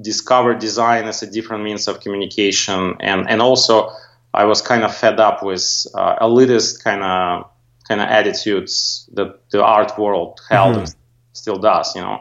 discovered 0.00 0.58
design 0.58 1.04
as 1.06 1.22
a 1.22 1.30
different 1.30 1.64
means 1.64 1.88
of 1.88 2.00
communication. 2.00 2.96
And, 3.00 3.28
and 3.30 3.40
also, 3.40 3.92
I 4.32 4.44
was 4.44 4.62
kind 4.62 4.84
of 4.84 4.94
fed 4.94 5.18
up 5.20 5.42
with 5.42 5.86
uh, 5.94 6.16
elitist 6.24 6.84
kind 6.84 7.02
of 7.02 7.50
kind 7.88 8.00
of 8.00 8.08
attitudes 8.08 9.08
that 9.14 9.50
the 9.50 9.64
art 9.64 9.98
world 9.98 10.40
held 10.48 10.74
mm-hmm. 10.74 10.84
and 10.84 10.94
still 11.32 11.58
does, 11.58 11.94
you 11.96 12.02
know. 12.02 12.20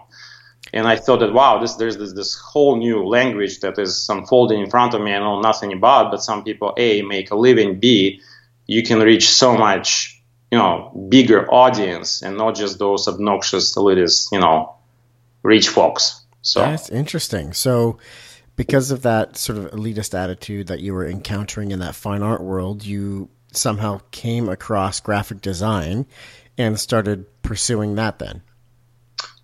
And 0.74 0.88
I 0.88 0.96
thought 0.96 1.20
that 1.20 1.34
wow, 1.34 1.60
this 1.60 1.76
there's 1.76 1.98
this, 1.98 2.14
this 2.14 2.36
whole 2.36 2.78
new 2.78 3.06
language 3.08 3.60
that 3.62 3.78
is 3.80 4.08
unfolding 4.10 4.60
in 4.60 4.70
front 4.70 4.94
of 4.94 5.02
me. 5.02 5.14
I 5.14 5.20
know 5.20 5.42
nothing 5.42 5.74
about, 5.74 6.12
but 6.12 6.22
some 6.24 6.44
people 6.44 6.74
a 6.78 7.02
make 7.02 7.32
a 7.32 7.36
living, 7.36 7.80
b 7.80 8.22
you 8.70 8.84
can 8.84 9.00
reach 9.00 9.28
so 9.28 9.58
much, 9.58 10.22
you 10.52 10.58
know, 10.60 10.92
bigger 11.10 11.52
audience 11.52 12.22
and 12.22 12.38
not 12.38 12.56
just 12.56 12.78
those 12.78 13.08
obnoxious 13.08 13.76
elitist, 13.76 14.32
you 14.32 14.40
know, 14.40 14.76
rich 15.42 15.70
folks. 15.70 16.24
So 16.44 16.60
that's 16.60 16.90
interesting. 16.90 17.54
So 17.54 17.98
because 18.56 18.92
of 18.92 19.02
that 19.02 19.38
sort 19.38 19.58
of 19.58 19.72
elitist 19.72 20.14
attitude 20.14 20.68
that 20.68 20.82
you 20.82 20.94
were 20.94 21.08
encountering 21.08 21.72
in 21.72 21.80
that 21.80 21.96
fine 21.96 22.22
art 22.22 22.44
world, 22.44 22.86
you 22.86 23.30
somehow 23.52 24.02
came 24.12 24.48
across 24.50 25.00
graphic 25.00 25.42
design 25.42 26.06
and 26.56 26.80
started 26.80 27.26
pursuing 27.42 27.96
that 27.96 28.20
then. 28.20 28.44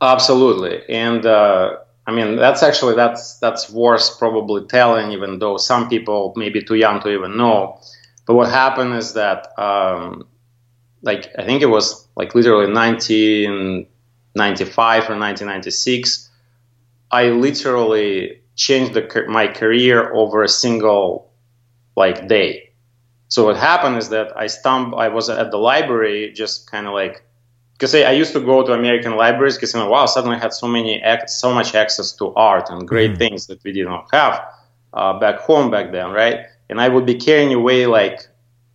Absolutely. 0.02 0.82
And 0.90 1.26
uh, 1.26 1.78
I 2.08 2.12
mean, 2.12 2.36
that's 2.36 2.64
actually, 2.64 2.96
that's, 2.96 3.38
that's 3.40 3.70
worth 3.70 4.18
probably 4.20 4.66
telling, 4.68 5.12
even 5.12 5.40
though 5.40 5.58
some 5.58 5.90
people 5.90 6.34
may 6.36 6.50
be 6.50 6.62
too 6.62 6.76
young 6.76 7.02
to 7.02 7.10
even 7.10 7.38
know. 7.38 7.80
But 8.28 8.36
what 8.36 8.50
happened 8.50 8.94
is 8.94 9.14
that, 9.14 9.58
um, 9.60 10.28
like, 11.02 11.30
I 11.38 11.46
think 11.46 11.62
it 11.62 11.68
was 11.68 12.08
like 12.16 12.36
literally 12.36 12.72
1995 12.72 15.10
or 15.10 15.18
1996, 15.18 16.30
I 17.12 17.30
literally 17.30 18.42
changed 18.56 18.94
the, 18.94 19.26
my 19.28 19.48
career 19.48 20.14
over 20.14 20.44
a 20.44 20.48
single 20.48 21.32
like 21.96 22.28
day. 22.28 22.72
So 23.28 23.46
what 23.46 23.58
happened 23.58 23.98
is 23.98 24.10
that 24.10 24.36
I 24.38 24.48
stumbled. 24.48 25.00
I 25.00 25.10
was 25.10 25.30
at 25.30 25.52
the 25.52 25.58
library, 25.58 26.32
just 26.34 26.70
kind 26.70 26.88
of 26.88 26.94
like 26.94 27.24
because 27.78 27.94
I, 27.94 28.02
I, 28.02 28.12
used 28.12 28.32
to 28.34 28.40
go 28.40 28.66
to 28.66 28.74
American 28.74 29.18
libraries 29.18 29.56
because 29.56 29.74
you 29.74 29.80
know, 29.82 29.90
wow, 29.90 30.06
suddenly 30.06 30.38
I 30.38 30.40
had 30.40 30.54
so 30.54 30.68
many 30.68 31.04
so 31.28 31.54
much 31.54 31.76
access 31.76 32.14
to 32.14 32.34
art 32.34 32.70
and 32.70 32.88
great 32.88 33.12
mm 33.12 33.18
things 33.18 33.48
that 33.48 33.64
we 33.64 33.72
didn't 33.72 34.02
have 34.12 34.46
uh, 34.94 35.20
back 35.20 35.40
home 35.40 35.70
back 35.70 35.92
then, 35.92 36.12
right? 36.12 36.46
And 36.70 36.82
I 36.82 36.88
would 36.88 37.06
be 37.06 37.16
carrying 37.16 37.54
away 37.54 37.86
like 37.86 38.28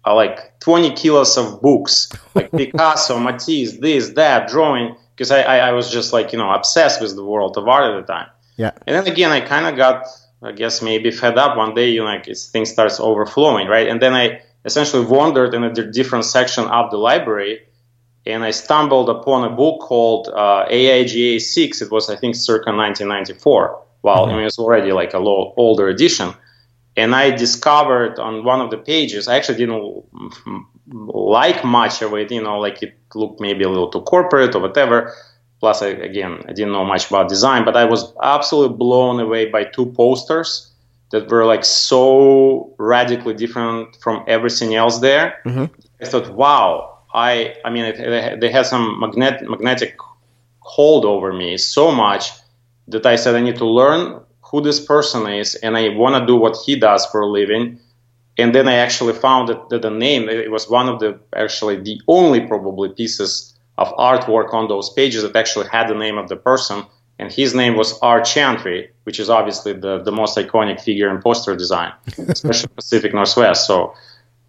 uh, 0.06 0.14
like 0.14 0.58
20 0.60 0.92
kilos 0.92 1.36
of 1.36 1.60
books, 1.60 2.10
like 2.34 2.50
Picasso, 2.56 3.18
Matisse, 3.18 3.78
this, 3.78 4.10
that, 4.10 4.48
drawing, 4.48 4.96
because 5.14 5.30
I, 5.30 5.42
I, 5.42 5.56
I 5.68 5.72
was 5.72 5.90
just 5.90 6.12
like 6.12 6.32
you 6.32 6.38
know 6.38 6.50
obsessed 6.50 7.00
with 7.00 7.16
the 7.16 7.24
world 7.24 7.56
of 7.56 7.66
art 7.68 7.84
at 7.84 8.06
the 8.06 8.12
time. 8.12 8.28
Yeah. 8.56 8.72
And 8.86 8.94
then 8.94 9.06
again, 9.10 9.30
I 9.30 9.40
kind 9.40 9.66
of 9.66 9.76
got, 9.76 10.06
I 10.42 10.52
guess, 10.52 10.82
maybe 10.82 11.10
fed 11.10 11.38
up 11.38 11.56
one 11.56 11.74
day. 11.74 11.90
You 11.90 12.00
know, 12.00 12.06
like 12.06 12.28
it's, 12.28 12.50
things 12.50 12.70
starts 12.70 13.00
overflowing, 13.00 13.68
right? 13.68 13.88
And 13.88 14.02
then 14.02 14.12
I 14.12 14.42
essentially 14.66 15.06
wandered 15.06 15.54
in 15.54 15.64
a 15.64 15.72
different 15.72 16.26
section 16.26 16.64
of 16.64 16.90
the 16.90 16.98
library 16.98 17.60
and 18.32 18.44
I 18.44 18.50
stumbled 18.50 19.08
upon 19.08 19.44
a 19.44 19.54
book 19.54 19.80
called 19.80 20.28
uh, 20.28 20.66
AIGA 20.70 21.40
6. 21.40 21.82
It 21.82 21.90
was, 21.90 22.10
I 22.10 22.16
think, 22.16 22.34
circa 22.34 22.70
1994. 22.70 23.82
Well, 24.02 24.16
mm-hmm. 24.16 24.30
I 24.30 24.36
mean, 24.36 24.46
it's 24.46 24.58
already 24.58 24.92
like 24.92 25.14
a 25.14 25.18
little 25.18 25.54
older 25.56 25.88
edition. 25.88 26.34
And 26.96 27.14
I 27.14 27.30
discovered 27.30 28.18
on 28.18 28.44
one 28.44 28.60
of 28.60 28.70
the 28.70 28.78
pages, 28.78 29.28
I 29.28 29.36
actually 29.36 29.58
didn't 29.58 30.04
like 30.86 31.64
much 31.64 32.02
of 32.02 32.12
it, 32.14 32.30
you 32.30 32.42
know, 32.42 32.58
like 32.58 32.82
it 32.82 32.94
looked 33.14 33.40
maybe 33.40 33.64
a 33.64 33.68
little 33.68 33.88
too 33.88 34.02
corporate 34.02 34.54
or 34.54 34.60
whatever. 34.60 35.14
Plus, 35.60 35.82
I, 35.82 35.88
again, 35.88 36.42
I 36.48 36.52
didn't 36.52 36.72
know 36.72 36.84
much 36.84 37.08
about 37.08 37.28
design, 37.28 37.64
but 37.64 37.76
I 37.76 37.84
was 37.84 38.12
absolutely 38.22 38.76
blown 38.76 39.20
away 39.20 39.46
by 39.46 39.64
two 39.64 39.86
posters 39.86 40.72
that 41.10 41.30
were 41.30 41.44
like 41.44 41.64
so 41.64 42.74
radically 42.78 43.34
different 43.34 43.96
from 43.96 44.24
everything 44.26 44.74
else 44.74 44.98
there. 45.00 45.40
Mm-hmm. 45.44 45.66
I 46.00 46.06
thought, 46.06 46.30
wow, 46.30 46.99
I, 47.12 47.54
I 47.64 47.70
mean, 47.70 48.40
they 48.40 48.50
had 48.50 48.66
some 48.66 49.00
magnet, 49.00 49.48
magnetic 49.48 49.96
hold 50.60 51.04
over 51.04 51.32
me 51.32 51.56
so 51.56 51.90
much 51.90 52.30
that 52.88 53.06
I 53.06 53.16
said 53.16 53.34
I 53.34 53.40
need 53.40 53.56
to 53.56 53.66
learn 53.66 54.20
who 54.42 54.60
this 54.60 54.84
person 54.84 55.26
is 55.28 55.54
and 55.56 55.76
I 55.76 55.88
want 55.90 56.20
to 56.20 56.26
do 56.26 56.36
what 56.36 56.56
he 56.64 56.76
does 56.76 57.06
for 57.06 57.20
a 57.20 57.26
living. 57.26 57.78
And 58.38 58.54
then 58.54 58.68
I 58.68 58.74
actually 58.74 59.12
found 59.12 59.48
that, 59.48 59.68
that 59.70 59.82
the 59.82 59.90
name, 59.90 60.28
it 60.28 60.50
was 60.50 60.68
one 60.68 60.88
of 60.88 61.00
the, 61.00 61.18
actually 61.34 61.76
the 61.76 62.00
only 62.08 62.40
probably 62.46 62.88
pieces 62.88 63.54
of 63.78 63.88
artwork 63.96 64.52
on 64.52 64.68
those 64.68 64.90
pages 64.90 65.22
that 65.22 65.34
actually 65.36 65.68
had 65.68 65.88
the 65.88 65.94
name 65.94 66.18
of 66.18 66.28
the 66.28 66.36
person. 66.36 66.84
And 67.18 67.30
his 67.30 67.54
name 67.54 67.76
was 67.76 67.98
Art 68.00 68.24
Chantry, 68.24 68.90
which 69.04 69.20
is 69.20 69.28
obviously 69.28 69.72
the, 69.74 70.02
the 70.02 70.12
most 70.12 70.38
iconic 70.38 70.80
figure 70.80 71.10
in 71.14 71.20
poster 71.20 71.54
design, 71.54 71.92
especially 72.28 72.70
Pacific 72.74 73.12
Northwest. 73.12 73.66
So 73.66 73.94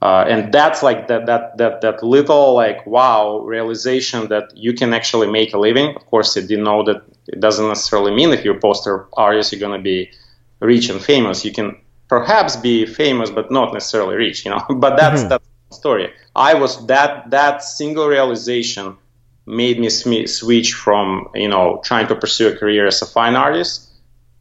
uh, 0.02 0.26
and 0.28 0.52
that's 0.52 0.82
like 0.82 1.08
that, 1.08 1.28
that 1.28 1.58
that 1.58 1.82
that 1.82 2.04
little 2.04 2.56
like 2.56 2.86
wow 2.88 3.38
realization 3.40 4.28
that 4.30 4.52
you 4.56 4.74
can 4.74 4.94
actually 4.94 5.28
make 5.28 5.54
a 5.54 5.60
living. 5.60 5.96
Of 5.96 6.06
course, 6.08 6.36
I 6.36 6.42
didn't 6.42 6.64
know 6.64 6.84
that 6.86 7.04
it 7.28 7.40
doesn't 7.40 7.68
necessarily 7.68 8.12
mean 8.12 8.32
if 8.32 8.44
you're 8.44 8.58
a 8.58 8.60
poster 8.60 9.08
artist 9.14 9.52
you're 9.52 9.60
going 9.60 9.78
to 9.78 9.84
be 9.84 10.12
rich 10.60 10.90
and 10.90 11.00
famous. 11.00 11.46
You 11.46 11.52
can 11.52 11.78
perhaps 12.08 12.56
be 12.56 12.86
famous 12.88 13.30
but 13.30 13.52
not 13.52 13.74
necessarily 13.74 14.16
rich, 14.16 14.44
you 14.44 14.50
know. 14.50 14.66
but 14.76 14.98
that's 14.98 15.22
mm-hmm. 15.22 15.30
that's 15.30 15.48
the 15.70 15.76
story. 15.76 16.12
I 16.36 16.56
was 16.56 16.84
that 16.88 17.30
that 17.30 17.64
single 17.64 18.08
realization 18.08 18.98
made 19.46 19.80
me 19.80 19.90
sm- 19.90 20.26
switch 20.26 20.74
from 20.74 21.30
you 21.36 21.48
know 21.48 21.80
trying 21.84 22.08
to 22.08 22.16
pursue 22.16 22.48
a 22.48 22.58
career 22.58 22.88
as 22.88 23.04
a 23.04 23.06
fine 23.06 23.36
artist 23.36 23.91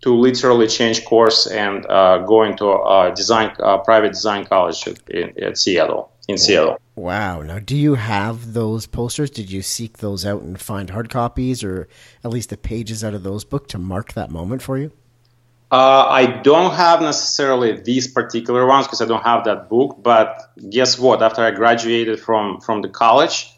to 0.02 0.14
literally 0.14 0.66
change 0.66 1.04
course 1.04 1.46
and 1.46 1.86
uh, 1.86 2.18
go 2.18 2.42
into 2.42 2.66
a 2.66 3.12
design 3.14 3.54
uh, 3.60 3.78
private 3.78 4.12
design 4.12 4.46
college 4.46 4.86
in, 5.08 5.32
at 5.42 5.58
Seattle 5.58 6.10
in 6.28 6.38
Seattle. 6.38 6.78
Wow! 6.96 7.42
Now, 7.42 7.58
do 7.58 7.76
you 7.76 7.94
have 7.94 8.52
those 8.52 8.86
posters? 8.86 9.30
Did 9.30 9.50
you 9.50 9.62
seek 9.62 9.98
those 9.98 10.24
out 10.24 10.42
and 10.42 10.60
find 10.60 10.90
hard 10.90 11.10
copies, 11.10 11.64
or 11.64 11.88
at 12.24 12.30
least 12.30 12.50
the 12.50 12.56
pages 12.56 13.02
out 13.04 13.14
of 13.14 13.22
those 13.22 13.44
book 13.44 13.68
to 13.68 13.78
mark 13.78 14.12
that 14.14 14.30
moment 14.30 14.62
for 14.62 14.78
you? 14.78 14.92
Uh, 15.72 16.06
I 16.08 16.26
don't 16.26 16.74
have 16.74 17.00
necessarily 17.00 17.80
these 17.80 18.08
particular 18.08 18.66
ones 18.66 18.86
because 18.86 19.00
I 19.00 19.06
don't 19.06 19.22
have 19.22 19.44
that 19.44 19.68
book. 19.68 19.98
But 20.02 20.50
guess 20.68 20.98
what? 20.98 21.22
After 21.22 21.42
I 21.42 21.52
graduated 21.52 22.20
from 22.20 22.60
from 22.60 22.82
the 22.82 22.88
college, 22.88 23.52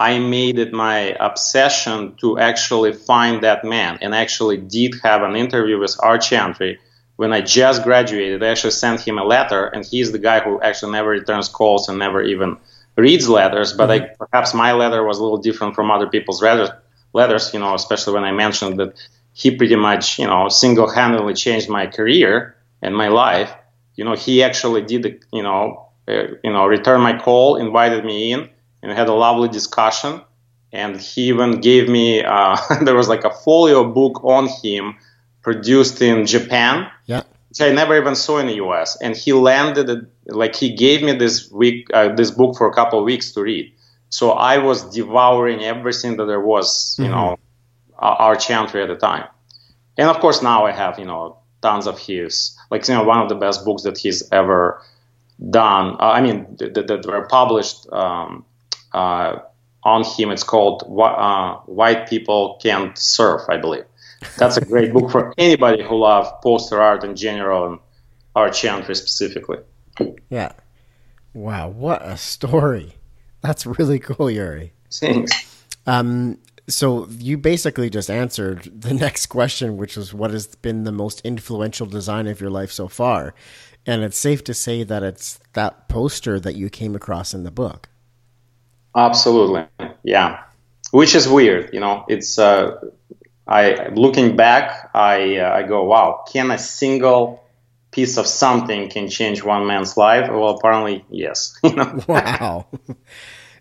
I 0.00 0.18
made 0.18 0.58
it 0.58 0.72
my 0.72 1.14
obsession 1.20 2.14
to 2.22 2.38
actually 2.38 2.94
find 2.94 3.42
that 3.44 3.66
man 3.66 3.98
and 4.00 4.14
actually 4.14 4.56
did 4.56 4.94
have 5.02 5.22
an 5.22 5.36
interview 5.36 5.78
with 5.78 5.94
Art 6.02 6.22
Chantry 6.22 6.78
when 7.16 7.34
I 7.34 7.42
just 7.42 7.82
graduated. 7.82 8.42
I 8.42 8.48
actually 8.48 8.70
sent 8.70 9.06
him 9.06 9.18
a 9.18 9.24
letter 9.24 9.66
and 9.66 9.84
he's 9.84 10.10
the 10.10 10.18
guy 10.18 10.40
who 10.40 10.58
actually 10.62 10.92
never 10.92 11.10
returns 11.10 11.50
calls 11.50 11.90
and 11.90 11.98
never 11.98 12.22
even 12.22 12.56
reads 12.96 13.28
letters. 13.28 13.74
But 13.74 13.90
mm-hmm. 13.90 14.04
I, 14.04 14.26
perhaps 14.26 14.54
my 14.54 14.72
letter 14.72 15.04
was 15.04 15.18
a 15.18 15.22
little 15.22 15.36
different 15.36 15.74
from 15.74 15.90
other 15.90 16.06
people's 16.06 16.42
letters, 16.42 16.70
letters, 17.12 17.52
you 17.52 17.60
know, 17.60 17.74
especially 17.74 18.14
when 18.14 18.24
I 18.24 18.32
mentioned 18.32 18.80
that 18.80 18.94
he 19.34 19.54
pretty 19.54 19.76
much, 19.76 20.18
you 20.18 20.26
know, 20.26 20.48
single-handedly 20.48 21.34
changed 21.34 21.68
my 21.68 21.86
career 21.86 22.56
and 22.80 22.96
my 22.96 23.08
life. 23.08 23.52
You 23.96 24.06
know, 24.06 24.14
he 24.14 24.42
actually 24.42 24.80
did, 24.80 25.26
you 25.30 25.42
know, 25.42 25.90
uh, 26.08 26.28
you 26.42 26.52
know, 26.54 26.64
return 26.64 27.02
my 27.02 27.18
call, 27.18 27.56
invited 27.56 28.02
me 28.02 28.32
in 28.32 28.48
and 28.82 28.90
we 28.90 28.96
had 28.96 29.08
a 29.08 29.14
lovely 29.14 29.48
discussion. 29.48 30.22
And 30.72 31.00
he 31.00 31.28
even 31.28 31.60
gave 31.60 31.88
me 31.88 32.22
uh, 32.22 32.56
there 32.82 32.94
was 32.94 33.08
like 33.08 33.24
a 33.24 33.30
folio 33.30 33.84
book 33.92 34.22
on 34.24 34.48
him 34.62 34.96
produced 35.42 36.00
in 36.00 36.26
Japan, 36.26 36.90
yeah. 37.06 37.22
which 37.48 37.60
I 37.60 37.72
never 37.72 37.96
even 37.96 38.14
saw 38.14 38.38
in 38.38 38.46
the 38.46 38.54
U.S. 38.56 38.96
And 39.00 39.16
he 39.16 39.32
landed 39.32 39.88
it, 39.90 40.04
like 40.26 40.54
he 40.54 40.74
gave 40.74 41.02
me 41.02 41.12
this 41.12 41.50
week 41.50 41.88
uh, 41.92 42.14
this 42.14 42.30
book 42.30 42.56
for 42.56 42.68
a 42.68 42.74
couple 42.74 42.98
of 42.98 43.04
weeks 43.04 43.32
to 43.32 43.42
read. 43.42 43.72
So 44.10 44.32
I 44.32 44.58
was 44.58 44.90
devouring 44.90 45.62
everything 45.62 46.16
that 46.16 46.26
there 46.26 46.40
was, 46.40 46.96
you 46.98 47.04
mm-hmm. 47.04 47.14
know, 47.14 47.38
Art 47.98 48.40
Chantry 48.40 48.82
at 48.82 48.88
the 48.88 48.96
time. 48.96 49.26
And 49.96 50.08
of 50.08 50.18
course 50.20 50.42
now 50.42 50.66
I 50.66 50.72
have, 50.72 50.98
you 50.98 51.04
know, 51.04 51.38
tons 51.62 51.86
of 51.86 51.98
his, 51.98 52.56
like, 52.70 52.86
you 52.88 52.94
know, 52.94 53.04
one 53.04 53.18
of 53.18 53.28
the 53.28 53.34
best 53.34 53.64
books 53.64 53.82
that 53.82 53.98
he's 53.98 54.30
ever 54.32 54.82
done. 55.50 55.96
Uh, 56.00 56.10
I 56.10 56.20
mean, 56.20 56.56
that, 56.58 56.86
that 56.86 57.06
were 57.06 57.26
published 57.26 57.86
um, 57.92 58.44
uh, 58.92 59.38
on 59.82 60.04
him. 60.04 60.30
It's 60.30 60.44
called 60.44 60.82
uh, 60.82 61.56
"White 61.66 62.08
People 62.08 62.58
Can't 62.62 62.96
Surf," 62.98 63.42
I 63.48 63.56
believe. 63.56 63.84
That's 64.36 64.56
a 64.56 64.64
great 64.64 64.92
book 64.92 65.10
for 65.10 65.32
anybody 65.38 65.82
who 65.82 65.96
loves 65.96 66.28
poster 66.42 66.80
art 66.80 67.04
in 67.04 67.16
general 67.16 67.66
and 67.66 67.78
Art 68.36 68.52
Chantry 68.52 68.94
specifically. 68.94 69.58
Yeah. 70.28 70.52
Wow, 71.32 71.68
what 71.68 72.02
a 72.02 72.16
story! 72.16 72.96
That's 73.40 73.66
really 73.66 73.98
cool, 73.98 74.30
Yuri. 74.30 74.72
Thanks. 74.90 75.64
Um, 75.86 76.38
so 76.68 77.08
you 77.08 77.36
basically 77.36 77.90
just 77.90 78.10
answered 78.10 78.70
the 78.82 78.94
next 79.06 79.26
question, 79.26 79.76
which 79.76 79.96
was 79.96 80.14
what 80.14 80.30
has 80.30 80.46
been 80.46 80.84
the 80.84 80.92
most 80.92 81.20
influential 81.22 81.86
design 81.86 82.26
of 82.26 82.40
your 82.40 82.50
life 82.50 82.72
so 82.72 82.88
far? 82.88 83.34
And 83.86 84.02
it's 84.02 84.18
safe 84.18 84.44
to 84.44 84.54
say 84.54 84.82
that 84.84 85.02
it's 85.02 85.40
that 85.54 85.88
poster 85.88 86.38
that 86.40 86.54
you 86.54 86.68
came 86.68 86.94
across 86.94 87.32
in 87.32 87.44
the 87.44 87.50
book. 87.50 87.88
Absolutely, 88.96 89.66
yeah. 90.02 90.42
Which 90.90 91.14
is 91.14 91.28
weird, 91.28 91.72
you 91.72 91.80
know. 91.80 92.04
It's 92.08 92.38
uh, 92.38 92.80
I 93.46 93.88
looking 93.88 94.36
back, 94.36 94.90
I 94.94 95.38
uh, 95.38 95.54
I 95.54 95.62
go, 95.62 95.84
wow, 95.84 96.24
can 96.30 96.50
a 96.50 96.58
single 96.58 97.44
piece 97.92 98.16
of 98.16 98.26
something 98.26 98.88
can 98.88 99.08
change 99.08 99.42
one 99.42 99.66
man's 99.66 99.96
life? 99.96 100.28
Well, 100.30 100.50
apparently, 100.50 101.04
yes. 101.10 101.58
wow. 102.08 102.66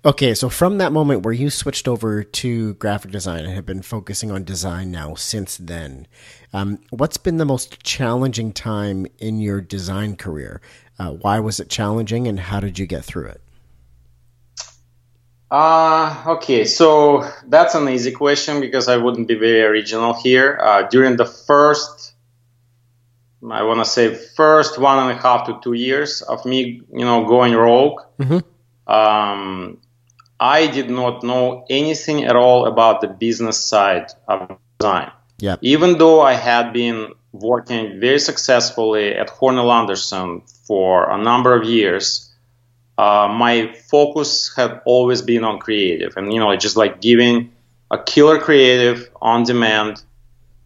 Okay, 0.06 0.34
so 0.34 0.48
from 0.48 0.78
that 0.78 0.94
moment 0.94 1.26
where 1.26 1.34
you 1.34 1.50
switched 1.50 1.86
over 1.86 2.24
to 2.24 2.74
graphic 2.76 3.12
design 3.12 3.44
and 3.44 3.54
have 3.54 3.66
been 3.66 3.82
focusing 3.82 4.32
on 4.32 4.46
design 4.46 4.92
now 4.92 5.14
since 5.16 5.58
then, 5.58 6.08
um, 6.54 6.80
what's 6.90 7.18
been 7.18 7.36
the 7.36 7.44
most 7.44 7.84
challenging 7.84 8.54
time 8.54 9.08
in 9.18 9.40
your 9.40 9.60
design 9.60 10.16
career? 10.16 10.62
Uh, 10.98 11.12
why 11.12 11.42
was 11.42 11.60
it 11.60 11.68
challenging, 11.68 12.30
and 12.30 12.40
how 12.40 12.62
did 12.62 12.80
you 12.80 12.86
get 12.86 13.04
through 13.04 13.26
it? 13.26 13.42
Uh, 15.52 16.24
okay, 16.28 16.64
so 16.64 17.28
that's 17.48 17.74
an 17.74 17.90
easy 17.90 18.12
question 18.12 18.62
because 18.62 18.88
I 18.88 18.98
wouldn't 18.98 19.28
be 19.28 19.36
very 19.36 19.64
original 19.64 20.14
here. 20.14 20.60
Uh, 20.62 20.84
during 20.84 21.18
the 21.18 21.26
first, 21.26 22.14
I 23.50 23.64
want 23.64 23.80
to 23.80 23.86
say, 23.86 24.14
first 24.14 24.78
one 24.78 25.00
and 25.00 25.18
a 25.18 25.22
half 25.22 25.48
to 25.48 25.60
two 25.64 25.74
years 25.74 26.22
of 26.22 26.46
me, 26.46 26.82
you 26.94 27.06
know, 27.06 27.26
going 27.26 27.54
rogue, 27.54 28.02
mm-hmm. 28.20 28.92
um, 28.92 29.80
I 30.40 30.68
did 30.68 30.90
not 30.90 31.24
know 31.24 31.66
anything 31.70 32.26
at 32.26 32.36
all 32.36 32.68
about 32.68 33.02
the 33.02 33.08
business 33.08 33.58
side 33.58 34.12
of 34.28 34.58
design. 34.80 35.12
Yeah. 35.40 35.56
Even 35.62 35.98
though 35.98 36.22
I 36.22 36.34
had 36.34 36.74
been 36.74 37.14
working 37.32 38.00
very 38.00 38.20
successfully 38.20 39.16
at 39.16 39.30
Hornall 39.30 39.72
Anderson 39.74 40.42
for 40.68 41.10
a 41.10 41.18
number 41.18 41.56
of 41.56 41.68
years, 41.68 42.29
uh, 43.00 43.30
my 43.30 43.72
focus 43.90 44.54
had 44.54 44.82
always 44.84 45.22
been 45.22 45.46
on 45.46 45.58
creative 45.58 46.18
and, 46.18 46.34
you 46.34 46.40
know, 46.40 46.54
just 46.58 46.76
like 46.76 47.00
giving 47.00 47.50
a 47.90 47.98
killer 47.98 48.38
creative 48.38 49.10
on 49.22 49.44
demand, 49.44 50.04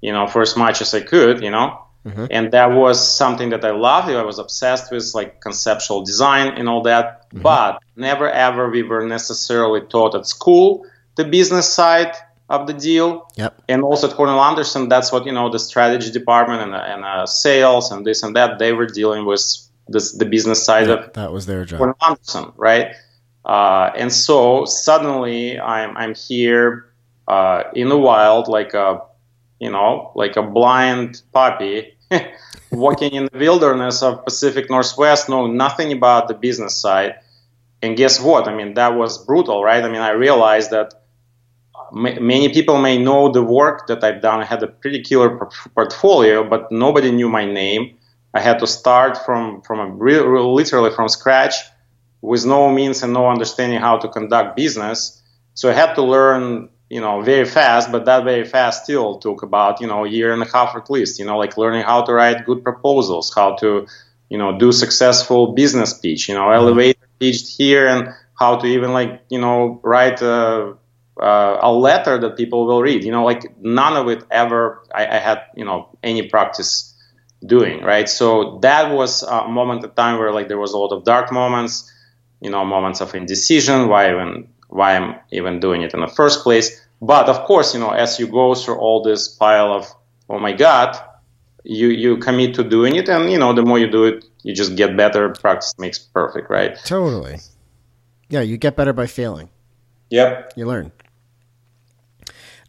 you 0.02 0.12
know, 0.12 0.26
for 0.26 0.42
as 0.42 0.58
much 0.58 0.82
as 0.82 0.96
I 0.96 1.02
could, 1.02 1.44
you 1.44 1.52
know. 1.52 1.68
Mm-hmm. 2.08 2.26
And 2.32 2.52
that 2.52 2.72
was 2.72 2.98
something 3.18 3.52
that 3.52 3.64
I 3.64 3.70
loved. 3.70 4.10
I 4.10 4.24
was 4.24 4.40
obsessed 4.40 4.92
with 4.92 5.14
like 5.14 5.42
conceptual 5.42 6.04
design 6.04 6.48
and 6.58 6.68
all 6.68 6.82
that. 6.84 7.06
Mm-hmm. 7.30 7.44
But 7.44 7.84
never 7.96 8.28
ever 8.28 8.68
we 8.68 8.82
were 8.82 9.06
necessarily 9.06 9.82
taught 9.82 10.16
at 10.16 10.26
school 10.26 10.88
the 11.16 11.26
business 11.26 11.72
side 11.72 12.16
of 12.50 12.66
the 12.66 12.74
deal. 12.74 13.30
Yep. 13.36 13.62
And 13.70 13.84
also 13.84 14.10
at 14.10 14.18
Hornall 14.18 14.44
Anderson, 14.50 14.90
that's 14.90 15.12
what 15.12 15.28
you 15.28 15.34
know 15.34 15.52
the 15.52 15.60
strategy 15.60 16.12
department 16.12 16.62
and, 16.64 16.74
and 16.74 17.06
uh, 17.06 17.28
sales 17.28 17.92
and 17.92 18.04
this 18.04 18.24
and 18.24 18.36
that 18.36 18.58
they 18.58 18.74
were 18.74 18.88
dealing 18.88 19.26
with 19.26 19.44
this, 19.88 20.14
the 20.14 20.26
business 20.26 20.64
side 20.64 20.88
yep, 20.88 21.08
of 21.08 21.14
that 21.14 21.32
was 21.32 21.46
their 21.46 21.66
job. 21.66 21.96
Anderson, 22.06 22.52
right? 22.56 22.96
Uh, 23.46 23.92
and 23.96 24.12
so 24.12 24.66
suddenly 24.66 25.60
I'm 25.60 25.98
I'm 25.98 26.16
here 26.16 26.92
uh, 27.28 27.64
in 27.74 27.90
the 27.90 27.98
wild 27.98 28.48
like 28.48 28.74
a 28.74 29.02
you 29.60 29.70
know 29.70 30.12
like 30.16 30.38
a 30.38 30.42
blind 30.42 31.22
puppy 31.34 31.98
walking 32.72 33.14
in 33.14 33.30
the 33.32 33.38
wilderness 33.38 34.02
of 34.02 34.24
Pacific 34.24 34.70
Northwest, 34.70 35.30
know 35.30 35.48
nothing 35.48 35.92
about 35.92 36.28
the 36.28 36.34
business 36.34 36.76
side. 36.76 37.16
And 37.82 37.98
guess 37.98 38.20
what? 38.20 38.48
I 38.48 38.56
mean, 38.56 38.76
that 38.76 38.96
was 38.96 39.24
brutal, 39.26 39.62
right? 39.64 39.84
I 39.84 39.90
mean, 39.90 40.02
I 40.02 40.12
realized 40.12 40.72
that 40.72 40.94
many 41.92 42.50
people 42.50 42.80
may 42.80 42.98
know 42.98 43.30
the 43.30 43.44
work 43.44 43.88
that 43.88 44.04
I've 44.04 44.22
done. 44.22 44.40
I 44.42 44.46
had 44.46 44.64
a 44.64 44.68
pretty 44.68 45.02
killer 45.02 45.38
portfolio, 45.76 46.48
but 46.48 46.72
nobody 46.72 47.12
knew 47.12 47.30
my 47.30 47.46
name. 47.46 47.98
I 48.34 48.40
had 48.40 48.60
to 48.60 48.68
start 48.68 49.18
from 49.26 49.62
from 49.62 49.80
a 49.80 49.88
real, 49.88 50.26
real, 50.28 50.54
literally 50.54 50.92
from 50.92 51.10
scratch, 51.10 51.56
with 52.22 52.46
no 52.46 52.72
means 52.72 53.04
and 53.04 53.14
no 53.14 53.30
understanding 53.30 53.80
how 53.80 53.98
to 53.98 54.08
conduct 54.08 54.56
business. 54.56 55.22
So 55.54 55.70
I 55.70 55.74
had 55.74 55.94
to 55.96 56.02
learn 56.02 56.70
you 56.94 57.02
know, 57.02 57.22
very 57.22 57.46
fast, 57.46 57.92
but 57.92 58.06
that 58.06 58.24
very 58.24 58.46
fast 58.46 58.84
still 58.84 59.18
took 59.18 59.42
about, 59.42 59.82
you 59.82 59.88
know, 59.88 60.06
a 60.06 60.08
year 60.08 60.32
and 60.32 60.44
a 60.44 60.46
half 60.46 60.76
at 60.76 60.92
least, 60.92 61.18
you 61.18 61.26
know, 61.26 61.40
like 61.40 61.58
learning 61.58 61.82
how 61.82 62.04
to 62.04 62.14
write 62.14 62.46
good 62.46 62.64
proposals, 62.64 63.34
how 63.34 63.56
to, 63.56 63.88
you 64.30 64.38
know, 64.38 64.60
do 64.60 64.72
successful 64.72 65.54
business 65.54 65.98
pitch, 65.98 66.30
you 66.30 66.36
know, 66.36 66.42
mm-hmm. 66.42 66.68
elevator 66.68 67.08
pitched 67.20 67.58
here 67.58 67.88
and 67.88 68.10
how 68.40 68.58
to 68.58 68.68
even 68.68 68.94
like, 68.94 69.24
you 69.30 69.42
know, 69.42 69.80
write 69.82 70.22
a, 70.22 70.76
uh, 71.20 71.58
a 71.62 71.72
letter 71.74 72.20
that 72.20 72.38
people 72.38 72.68
will 72.68 72.84
read, 72.84 73.04
you 73.04 73.12
know, 73.12 73.24
like 73.24 73.58
none 73.60 73.98
of 73.98 74.08
it 74.08 74.24
ever 74.30 74.84
I, 74.94 75.08
I 75.08 75.18
had, 75.18 75.42
you 75.56 75.66
know, 75.66 75.98
any 76.04 76.30
practice 76.30 76.93
doing, 77.46 77.82
right? 77.84 78.08
So 78.10 78.60
that 78.62 78.94
was 78.94 79.24
a 79.24 79.48
moment 79.48 79.84
of 79.84 79.96
time 79.96 80.18
where 80.20 80.32
like 80.32 80.48
there 80.48 80.60
was 80.60 80.74
a 80.74 80.78
lot 80.78 80.92
of 80.92 81.04
dark 81.04 81.32
moments, 81.32 81.92
you 82.42 82.50
know, 82.50 82.64
moments 82.66 83.02
of 83.02 83.14
indecision, 83.16 83.88
why 83.88 84.12
even 84.12 84.48
why 84.70 84.96
I'm 84.96 85.16
even 85.32 85.60
doing 85.60 85.82
it 85.82 85.94
in 85.94 86.02
the 86.02 86.08
first 86.08 86.44
place. 86.44 86.82
But 87.02 87.28
of 87.28 87.44
course, 87.46 87.74
you 87.74 87.80
know, 87.80 87.92
as 87.92 88.20
you 88.20 88.28
go 88.28 88.56
through 88.56 88.78
all 88.78 89.04
this 89.04 89.28
pile 89.28 89.74
of, 89.74 89.88
oh 90.30 90.40
my 90.40 90.54
God, 90.54 90.98
you, 91.64 91.90
you 91.90 92.18
commit 92.18 92.56
to 92.56 92.64
doing 92.64 92.96
it. 92.96 93.08
And, 93.10 93.32
you 93.32 93.38
know, 93.38 93.54
the 93.54 93.62
more 93.62 93.78
you 93.78 93.90
do 93.90 94.06
it, 94.06 94.26
you 94.42 94.54
just 94.54 94.76
get 94.76 94.98
better. 94.98 95.30
Practice 95.30 95.74
makes 95.78 96.00
perfect, 96.00 96.50
right? 96.50 96.78
Totally. 96.86 97.38
Yeah, 98.30 98.42
you 98.42 98.58
get 98.58 98.76
better 98.76 98.94
by 98.94 99.08
failing. 99.08 99.50
Yep. 100.10 100.54
You 100.56 100.66
learn. 100.66 100.92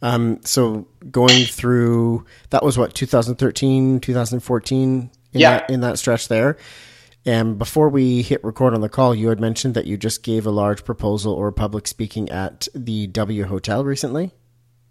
Um, 0.05 0.39
so 0.43 0.87
going 1.09 1.45
through 1.45 2.25
that 2.51 2.63
was 2.63 2.77
what 2.77 2.93
2013, 2.93 3.99
2014 3.99 5.09
in 5.33 5.39
yeah. 5.39 5.49
that 5.49 5.69
in 5.71 5.81
that 5.81 5.97
stretch 5.97 6.27
there. 6.27 6.57
And 7.25 7.57
before 7.57 7.89
we 7.89 8.21
hit 8.21 8.43
record 8.43 8.75
on 8.75 8.81
the 8.81 8.89
call, 8.89 9.15
you 9.15 9.29
had 9.29 9.39
mentioned 9.39 9.73
that 9.73 9.87
you 9.87 9.97
just 9.97 10.21
gave 10.21 10.45
a 10.45 10.51
large 10.51 10.85
proposal 10.85 11.33
or 11.33 11.51
public 11.51 11.87
speaking 11.87 12.29
at 12.29 12.67
the 12.75 13.07
W 13.07 13.45
Hotel 13.45 13.83
recently. 13.83 14.29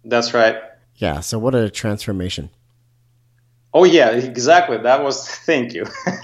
That's 0.03 0.33
right. 0.33 0.57
Yeah. 0.97 1.21
So 1.21 1.39
what 1.39 1.55
a 1.55 1.69
transformation. 1.69 2.49
Oh 3.73 3.85
yeah, 3.85 4.09
exactly. 4.09 4.79
That 4.79 5.01
was 5.01 5.25
thank 5.45 5.73
you. 5.73 5.85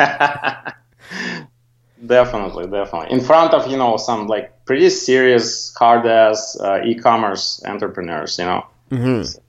definitely, 2.05 2.67
definitely. 2.67 3.11
In 3.17 3.21
front 3.21 3.53
of 3.53 3.71
you 3.71 3.77
know 3.77 3.95
some 3.95 4.27
like 4.27 4.65
pretty 4.65 4.89
serious 4.89 5.73
hard 5.75 6.05
ass 6.05 6.59
uh, 6.59 6.81
e-commerce 6.83 7.63
entrepreneurs, 7.65 8.37
you 8.37 8.43
know. 8.43 8.65
Mm-hmm. 8.91 9.39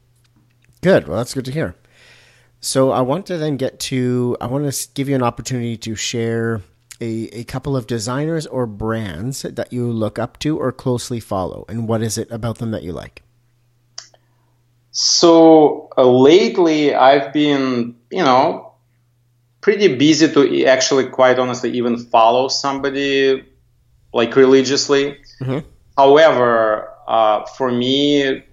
Good. 0.80 1.08
Well, 1.08 1.18
that's 1.18 1.34
good 1.34 1.44
to 1.44 1.52
hear. 1.52 1.74
So 2.60 2.92
I 2.92 3.00
want 3.00 3.26
to 3.26 3.38
then 3.38 3.56
get 3.56 3.80
to, 3.80 4.36
I 4.40 4.46
want 4.46 4.72
to 4.72 4.88
give 4.94 5.08
you 5.08 5.16
an 5.16 5.22
opportunity 5.22 5.76
to 5.78 5.96
share 5.96 6.62
a, 7.00 7.28
a 7.32 7.44
couple 7.44 7.76
of 7.76 7.88
designers 7.88 8.46
or 8.46 8.66
brands 8.66 9.42
that 9.42 9.72
you 9.72 9.90
look 9.90 10.18
up 10.18 10.38
to 10.40 10.58
or 10.58 10.70
closely 10.70 11.18
follow. 11.18 11.64
And 11.68 11.88
what 11.88 12.02
is 12.02 12.16
it 12.18 12.30
about 12.30 12.58
them 12.58 12.70
that 12.70 12.84
you 12.84 12.92
like? 12.92 13.22
So 14.92 15.88
uh, 15.98 16.06
lately, 16.08 16.94
I've 16.94 17.32
been, 17.32 17.96
you 18.10 18.22
know, 18.22 18.74
pretty 19.60 19.96
busy 19.96 20.32
to 20.32 20.64
actually, 20.66 21.08
quite 21.08 21.38
honestly, 21.38 21.70
even 21.72 21.96
follow 21.96 22.46
somebody 22.48 23.44
like 24.12 24.36
religiously. 24.36 25.18
Mm-hmm. 25.40 25.66
However, 25.96 26.90
uh, 27.08 27.44
for 27.46 27.72
me, 27.72 28.44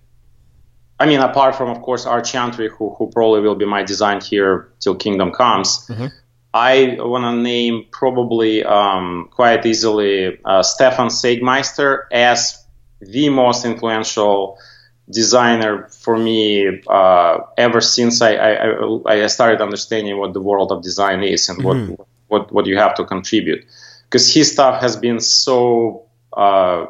I 0.99 1.05
mean, 1.05 1.21
apart 1.21 1.55
from, 1.55 1.69
of 1.69 1.81
course, 1.81 2.05
Art 2.05 2.25
Chantry, 2.25 2.69
who, 2.69 2.93
who 2.95 3.09
probably 3.09 3.41
will 3.41 3.55
be 3.55 3.65
my 3.65 3.83
design 3.83 4.19
here 4.21 4.73
till 4.79 4.95
Kingdom 4.95 5.31
comes, 5.31 5.87
mm-hmm. 5.87 6.07
I 6.53 6.97
want 6.99 7.23
to 7.23 7.41
name 7.41 7.85
probably 7.91 8.63
um, 8.63 9.29
quite 9.31 9.65
easily 9.65 10.39
uh, 10.43 10.63
Stefan 10.63 11.07
Sagmeister 11.07 12.05
as 12.11 12.65
the 12.99 13.29
most 13.29 13.65
influential 13.65 14.57
designer 15.09 15.87
for 15.87 16.17
me 16.17 16.81
uh, 16.87 17.39
ever 17.57 17.81
since 17.81 18.21
I, 18.21 18.33
I, 18.33 19.23
I, 19.23 19.27
started 19.27 19.59
understanding 19.61 20.17
what 20.17 20.33
the 20.33 20.41
world 20.41 20.71
of 20.71 20.83
design 20.83 21.23
is 21.23 21.49
and 21.49 21.59
mm-hmm. 21.59 21.91
what, 21.91 22.07
what, 22.27 22.51
what 22.51 22.65
you 22.65 22.77
have 22.77 22.95
to 22.95 23.05
contribute. 23.05 23.65
Because 24.03 24.31
his 24.31 24.51
stuff 24.51 24.81
has 24.81 24.95
been 24.97 25.19
so 25.19 26.05
uh, 26.33 26.87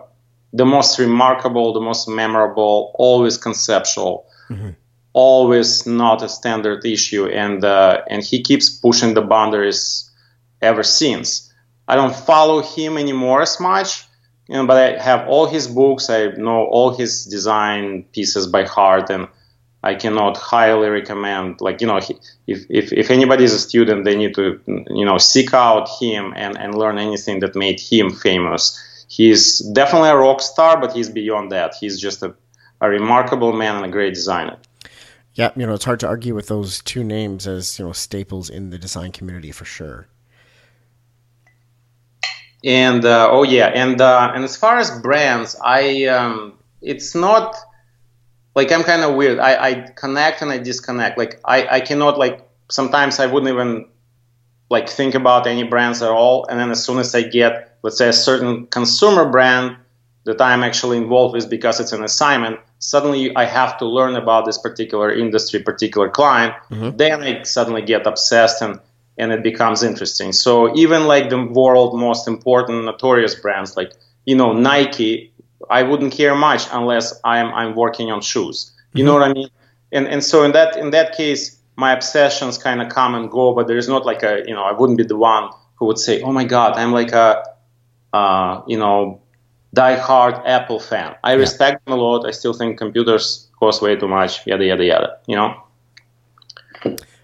the 0.53 0.65
most 0.65 0.99
remarkable, 0.99 1.73
the 1.73 1.81
most 1.81 2.07
memorable, 2.07 2.91
always 2.95 3.37
conceptual, 3.37 4.25
mm-hmm. 4.49 4.69
always 5.13 5.85
not 5.85 6.23
a 6.23 6.29
standard 6.29 6.85
issue, 6.85 7.25
and 7.27 7.63
uh, 7.63 8.01
and 8.09 8.23
he 8.23 8.41
keeps 8.41 8.69
pushing 8.69 9.13
the 9.13 9.21
boundaries 9.21 10.09
ever 10.61 10.83
since. 10.83 11.53
I 11.87 11.95
don't 11.95 12.15
follow 12.15 12.61
him 12.61 12.97
anymore 12.97 13.41
as 13.41 13.59
much, 13.59 14.05
you 14.47 14.55
know, 14.55 14.65
but 14.65 14.77
I 14.77 15.01
have 15.01 15.27
all 15.27 15.47
his 15.47 15.67
books. 15.67 16.09
I 16.09 16.27
know 16.27 16.65
all 16.65 16.95
his 16.95 17.25
design 17.25 18.05
pieces 18.11 18.47
by 18.47 18.63
heart, 18.63 19.09
and 19.09 19.27
I 19.83 19.95
cannot 19.95 20.35
highly 20.37 20.89
recommend. 20.89 21.61
Like 21.61 21.81
you 21.81 21.87
know, 21.87 21.99
if 22.47 22.65
if 22.69 22.91
if 22.91 23.11
anybody 23.11 23.43
is 23.43 23.53
a 23.53 23.59
student, 23.59 24.03
they 24.03 24.15
need 24.15 24.33
to 24.35 24.59
you 24.67 25.05
know 25.05 25.19
seek 25.19 25.53
out 25.53 25.89
him 25.99 26.33
and 26.35 26.57
and 26.57 26.75
learn 26.75 26.97
anything 26.97 27.39
that 27.41 27.55
made 27.55 27.79
him 27.79 28.09
famous. 28.09 28.79
He's 29.09 29.59
definitely 29.59 30.09
a 30.09 30.15
rock 30.15 30.39
star, 30.39 30.79
but 30.79 30.93
he's 30.93 31.09
beyond 31.09 31.51
that. 31.51 31.73
He's 31.73 31.99
just 31.99 32.21
a, 32.21 32.35
a 32.79 32.87
remarkable 32.87 33.53
man 33.53 33.75
and 33.75 33.85
a 33.85 33.89
great 33.89 34.13
designer. 34.13 34.57
Yeah, 35.33 35.51
you 35.55 35.65
know, 35.65 35.73
it's 35.73 35.85
hard 35.85 35.99
to 36.01 36.07
argue 36.07 36.35
with 36.35 36.47
those 36.47 36.81
two 36.83 37.03
names 37.03 37.47
as 37.47 37.79
you 37.79 37.85
know 37.85 37.91
staples 37.91 38.49
in 38.49 38.69
the 38.69 38.77
design 38.77 39.11
community 39.11 39.51
for 39.51 39.65
sure. 39.65 40.07
And 42.63 43.03
uh, 43.03 43.29
oh 43.31 43.43
yeah, 43.43 43.67
and 43.67 43.99
uh, 43.99 44.31
and 44.35 44.43
as 44.43 44.55
far 44.55 44.77
as 44.77 44.91
brands, 45.01 45.55
I 45.63 46.05
um, 46.05 46.59
it's 46.81 47.15
not 47.15 47.55
like 48.55 48.71
I'm 48.71 48.83
kind 48.83 49.03
of 49.03 49.15
weird. 49.15 49.39
I, 49.39 49.69
I 49.69 49.73
connect 49.95 50.43
and 50.43 50.51
I 50.51 50.59
disconnect. 50.59 51.17
Like 51.17 51.39
I, 51.45 51.67
I 51.77 51.79
cannot 51.79 52.19
like 52.19 52.47
sometimes 52.69 53.19
I 53.19 53.25
wouldn't 53.25 53.51
even 53.51 53.87
like 54.69 54.87
think 54.87 55.15
about 55.15 55.47
any 55.47 55.63
brands 55.63 56.03
at 56.03 56.09
all. 56.09 56.45
And 56.45 56.59
then 56.59 56.69
as 56.69 56.83
soon 56.83 56.99
as 56.99 57.15
I 57.15 57.23
get 57.23 57.68
let's 57.81 57.97
say 57.97 58.09
a 58.09 58.13
certain 58.13 58.67
consumer 58.67 59.29
brand 59.29 59.77
that 60.25 60.41
I'm 60.41 60.63
actually 60.63 60.97
involved 60.97 61.33
with 61.33 61.49
because 61.49 61.79
it's 61.79 61.91
an 61.91 62.03
assignment, 62.03 62.59
suddenly 62.79 63.35
I 63.35 63.45
have 63.45 63.77
to 63.79 63.85
learn 63.85 64.15
about 64.15 64.45
this 64.45 64.57
particular 64.57 65.11
industry, 65.11 65.61
particular 65.61 66.09
client. 66.09 66.53
Mm-hmm. 66.69 66.97
Then 66.97 67.23
I 67.23 67.43
suddenly 67.43 67.81
get 67.81 68.05
obsessed 68.05 68.61
and 68.61 68.79
and 69.17 69.33
it 69.33 69.43
becomes 69.43 69.83
interesting. 69.83 70.31
So 70.31 70.73
even 70.77 71.05
like 71.05 71.29
the 71.29 71.43
world 71.43 71.99
most 71.99 72.27
important 72.27 72.85
notorious 72.85 73.35
brands 73.35 73.75
like 73.75 73.91
you 74.25 74.35
know 74.35 74.53
Nike 74.53 75.33
I 75.69 75.83
wouldn't 75.83 76.13
care 76.13 76.35
much 76.35 76.63
unless 76.71 77.19
I'm 77.23 77.53
I'm 77.53 77.75
working 77.75 78.11
on 78.11 78.21
shoes. 78.21 78.71
You 78.93 79.03
mm-hmm. 79.03 79.05
know 79.07 79.13
what 79.13 79.23
I 79.23 79.33
mean? 79.33 79.49
And 79.91 80.07
and 80.07 80.23
so 80.23 80.43
in 80.43 80.51
that 80.53 80.77
in 80.77 80.91
that 80.91 81.15
case, 81.15 81.57
my 81.75 81.91
obsessions 81.93 82.57
kind 82.57 82.81
of 82.81 82.89
come 82.89 83.15
and 83.15 83.29
go, 83.29 83.53
but 83.53 83.67
there 83.67 83.77
is 83.77 83.87
not 83.87 84.05
like 84.05 84.23
a 84.23 84.43
you 84.47 84.53
know 84.53 84.63
I 84.63 84.73
wouldn't 84.73 84.97
be 84.97 85.05
the 85.05 85.17
one 85.17 85.49
who 85.75 85.85
would 85.85 85.97
say, 85.97 86.21
oh 86.21 86.31
my 86.31 86.43
god, 86.43 86.77
I'm 86.77 86.91
like 86.91 87.11
a 87.11 87.43
uh, 88.13 88.61
you 88.67 88.77
know 88.77 89.21
die-hard 89.73 90.35
Apple 90.45 90.79
fan. 90.79 91.15
I 91.23 91.33
yeah. 91.33 91.39
respect 91.39 91.85
them 91.85 91.93
a 91.93 91.97
lot. 91.97 92.25
I 92.25 92.31
still 92.31 92.53
think 92.53 92.77
computers 92.77 93.47
cost 93.59 93.81
way 93.81 93.95
too 93.95 94.07
much. 94.07 94.45
Yada 94.47 94.65
yada 94.65 94.83
yada. 94.83 95.17
You 95.27 95.35
know. 95.35 95.63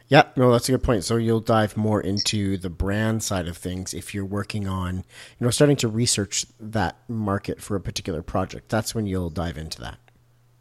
Yeah, 0.07 0.23
no, 0.35 0.51
that's 0.51 0.69
a 0.69 0.73
good 0.73 0.83
point. 0.83 1.03
So 1.03 1.15
you'll 1.15 1.39
dive 1.39 1.75
more 1.75 1.99
into 1.99 2.57
the 2.57 2.69
brand 2.69 3.23
side 3.23 3.47
of 3.47 3.57
things 3.57 3.93
if 3.93 4.13
you're 4.13 4.25
working 4.25 4.67
on, 4.67 4.97
you 4.97 5.03
know, 5.39 5.49
starting 5.49 5.77
to 5.77 5.87
research 5.87 6.45
that 6.59 6.97
market 7.07 7.59
for 7.59 7.75
a 7.75 7.81
particular 7.81 8.21
project. 8.21 8.69
That's 8.69 8.93
when 8.93 9.07
you'll 9.07 9.31
dive 9.31 9.57
into 9.57 9.81
that. 9.81 9.97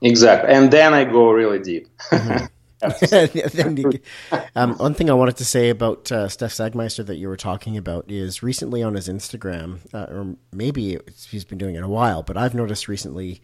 Exactly, 0.01 0.51
and 0.53 0.71
then 0.71 0.95
I 0.95 1.05
go 1.05 1.31
really 1.31 1.59
deep. 1.59 1.89
Mm-hmm. 2.11 2.47
um, 4.55 4.77
one 4.79 4.95
thing 4.95 5.11
I 5.11 5.15
wanted 5.15 5.37
to 5.39 5.45
say 5.45 5.71
about 5.71 6.11
uh, 6.13 6.29
Steph 6.29 6.53
Sagmeister 6.53 7.05
that 7.07 7.17
you 7.17 7.29
were 7.29 7.37
talking 7.37 7.77
about 7.77 8.11
is 8.11 8.43
recently 8.43 8.83
on 8.83 8.95
his 8.95 9.09
Instagram, 9.09 9.81
uh, 9.95 10.07
or 10.13 10.37
maybe 10.53 10.99
he's 11.29 11.45
been 11.45 11.59
doing 11.59 11.75
it 11.75 11.83
a 11.83 11.89
while, 11.89 12.23
but 12.23 12.37
I've 12.37 12.55
noticed 12.55 12.89
recently 12.89 13.43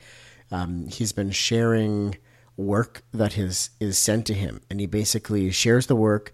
um, 0.51 0.89
he's 0.89 1.13
been 1.13 1.31
sharing 1.31 2.17
work 2.57 3.03
that 3.13 3.39
is 3.39 3.71
is 3.81 3.99
sent 3.99 4.27
to 4.27 4.35
him, 4.35 4.61
and 4.71 4.81
he 4.81 4.87
basically 4.87 5.51
shares 5.51 5.87
the 5.87 5.97
work, 5.97 6.33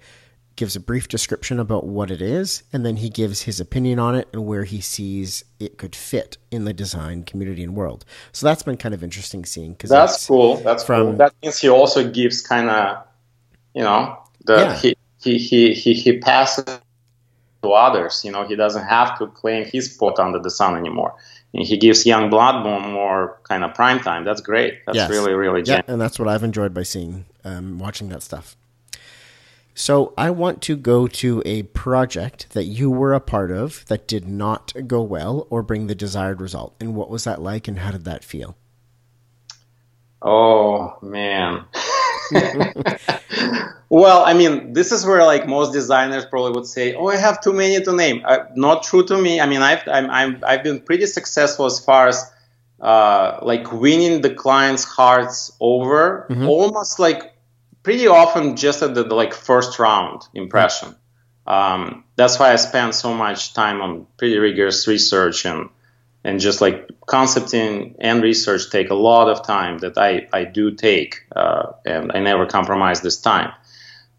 gives 0.57 0.75
a 0.75 0.81
brief 0.81 1.07
description 1.07 1.61
about 1.61 1.85
what 1.85 2.11
it 2.11 2.23
is, 2.23 2.63
and 2.73 2.85
then 2.85 2.97
he 2.97 3.11
gives 3.11 3.43
his 3.43 3.61
opinion 3.61 3.99
on 3.99 4.15
it 4.15 4.27
and 4.33 4.47
where 4.47 4.65
he 4.65 4.81
sees 4.81 5.45
it 5.61 5.79
could 5.79 5.95
fit 5.95 6.39
in 6.51 6.65
the 6.65 6.73
design 6.73 7.23
community 7.23 7.63
and 7.63 7.77
world. 7.77 8.05
So 8.33 8.47
that's 8.47 8.63
been 8.63 8.79
kind 8.79 8.95
of 8.95 9.05
interesting 9.05 9.45
seeing. 9.45 9.73
Because 9.73 9.91
that's 9.91 10.27
cool. 10.27 10.57
That's 10.57 10.83
from, 10.83 11.03
cool. 11.03 11.13
That 11.17 11.35
means 11.43 11.59
he 11.59 11.69
also 11.69 12.11
gives 12.11 12.41
kind 12.41 12.71
of, 12.71 13.05
you 13.75 13.83
know, 13.83 14.19
the 14.45 14.57
yeah. 14.57 14.77
he, 14.77 14.97
he 15.23 15.39
he 15.39 15.75
he 15.75 15.93
he 15.93 16.19
passes 16.19 16.65
to 17.63 17.69
others. 17.71 18.23
You 18.25 18.33
know, 18.33 18.47
he 18.47 18.57
doesn't 18.57 18.85
have 18.87 19.19
to 19.19 19.27
claim 19.27 19.67
his 19.67 19.93
spot 19.93 20.19
under 20.19 20.39
the 20.39 20.51
sun 20.51 20.77
anymore 20.77 21.15
And 21.53 21.67
he 21.67 21.77
gives 21.77 22.07
young 22.07 22.31
blood 22.31 22.65
more, 22.65 23.39
kind 23.45 23.65
of 23.65 23.75
prime 23.75 24.01
time. 24.01 24.25
That's 24.25 24.41
great. 24.41 24.85
That's 24.87 24.97
yes. 24.97 25.11
really 25.11 25.35
really 25.35 25.63
yeah, 25.65 25.83
and 25.87 26.01
that's 26.01 26.19
what 26.19 26.29
I've 26.29 26.45
enjoyed 26.45 26.73
by 26.73 26.83
seeing 26.83 27.27
um, 27.45 27.79
watching 27.79 28.09
that 28.09 28.23
stuff. 28.23 28.57
So 29.79 30.15
I 30.17 30.31
want 30.31 30.63
to 30.63 30.75
go 30.75 31.07
to 31.07 31.43
a 31.45 31.65
project 31.65 32.55
that 32.55 32.65
you 32.65 32.91
were 32.91 33.13
a 33.13 33.21
part 33.21 33.51
of 33.51 33.85
that 33.89 34.09
did 34.09 34.27
not 34.27 34.73
go 34.87 35.03
well 35.03 35.47
or 35.51 35.63
bring 35.63 35.87
the 35.87 35.95
desired 35.95 36.41
result. 36.41 36.75
And 36.81 36.95
what 36.95 37.11
was 37.11 37.25
that 37.25 37.43
like, 37.43 37.69
and 37.69 37.81
how 37.81 37.91
did 37.91 38.07
that 38.07 38.25
feel? 38.25 38.57
Oh 40.23 40.97
man. 41.03 41.67
well, 43.91 44.25
I 44.25 44.33
mean, 44.33 44.73
this 44.73 44.93
is 44.93 45.05
where 45.05 45.23
like 45.27 45.47
most 45.47 45.75
designers 45.75 46.25
probably 46.25 46.53
would 46.53 46.67
say, 46.67 46.95
"Oh, 46.95 47.09
I 47.09 47.17
have 47.17 47.43
too 47.43 47.53
many 47.53 47.79
to 47.85 47.93
name." 47.93 48.23
Uh, 48.25 48.39
not 48.55 48.83
true 48.83 49.05
to 49.05 49.19
me. 49.19 49.43
I 49.43 49.47
mean, 49.47 49.61
I've 49.61 49.87
I'm, 49.87 50.09
I'm 50.09 50.43
I've 50.43 50.65
been 50.65 50.81
pretty 50.81 51.05
successful 51.05 51.67
as 51.67 51.85
far 51.85 52.09
as 52.09 52.25
uh, 52.81 53.41
like 53.43 53.71
winning 53.71 54.23
the 54.23 54.31
client's 54.31 54.85
hearts 54.85 55.53
over, 55.61 56.27
mm-hmm. 56.31 56.49
almost 56.49 56.99
like 56.99 57.36
pretty 57.87 58.09
often 58.09 58.57
just 58.57 58.83
at 58.83 58.97
the, 58.97 59.05
the 59.05 59.15
like 59.15 59.33
first 59.33 59.79
round 59.79 60.21
impression. 60.35 60.93
Um, 61.47 62.03
that's 62.17 62.37
why 62.37 62.53
I 62.53 62.57
spend 62.57 62.97
so 62.97 63.15
much 63.15 63.55
time 63.55 63.81
on 63.81 64.09
pretty 64.17 64.39
rigorous 64.39 64.89
research 64.89 65.47
and 65.47 65.69
and 66.25 66.41
just 66.41 66.61
like 66.61 66.91
concepting 67.07 67.95
and 68.01 68.25
research 68.25 68.71
take 68.73 68.91
a 68.91 68.95
lot 68.95 69.29
of 69.29 69.47
time 69.47 69.79
that 69.79 69.97
I, 69.97 70.27
I 70.33 70.43
do 70.43 70.73
take 70.73 71.29
uh, 71.37 71.75
and 71.85 72.11
I 72.13 72.19
never 72.19 72.45
compromise 72.47 73.03
this 73.03 73.21
time. 73.21 73.53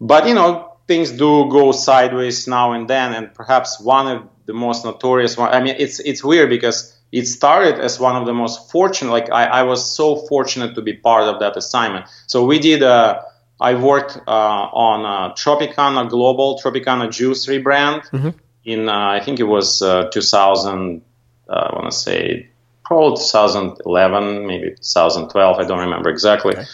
But 0.00 0.26
you 0.26 0.32
know 0.32 0.72
things 0.86 1.10
do 1.10 1.50
go 1.50 1.72
sideways 1.72 2.48
now 2.48 2.72
and 2.72 2.88
then, 2.88 3.12
and 3.12 3.34
perhaps 3.34 3.78
one 3.78 4.06
of 4.08 4.22
the 4.46 4.54
most 4.54 4.86
notorious 4.86 5.36
one. 5.36 5.52
I 5.52 5.60
mean, 5.60 5.76
it's 5.78 6.00
it's 6.00 6.24
weird 6.24 6.48
because 6.48 6.96
it 7.12 7.26
started 7.26 7.78
as 7.78 8.00
one 8.00 8.16
of 8.16 8.24
the 8.24 8.32
most 8.32 8.70
fortunate. 8.70 9.12
Like 9.12 9.30
I, 9.30 9.44
I 9.60 9.62
was 9.64 9.80
so 9.94 10.16
fortunate 10.16 10.74
to 10.76 10.80
be 10.80 10.94
part 10.94 11.24
of 11.24 11.40
that 11.40 11.54
assignment. 11.58 12.06
So 12.26 12.46
we 12.46 12.58
did. 12.58 12.82
Uh, 12.82 13.20
I 13.60 13.74
worked 13.74 14.16
uh, 14.26 14.30
on 14.30 15.32
Tropicana 15.34 16.08
Global 16.08 16.60
Tropicana 16.62 17.10
Juice 17.10 17.46
rebrand 17.46 18.08
mm-hmm. 18.10 18.30
in 18.64 18.88
uh, 18.88 18.92
I 18.92 19.20
think 19.20 19.40
it 19.40 19.44
was 19.44 19.82
uh, 19.82 20.08
2000 20.10 21.02
uh, 21.48 21.52
I 21.52 21.74
want 21.74 21.90
to 21.90 21.96
say 21.96 22.48
probably 22.88 23.18
2011, 23.18 24.46
maybe 24.46 24.70
2012. 24.70 25.58
I 25.58 25.64
don't 25.64 25.78
remember 25.78 26.08
exactly. 26.08 26.56
Okay. 26.56 26.64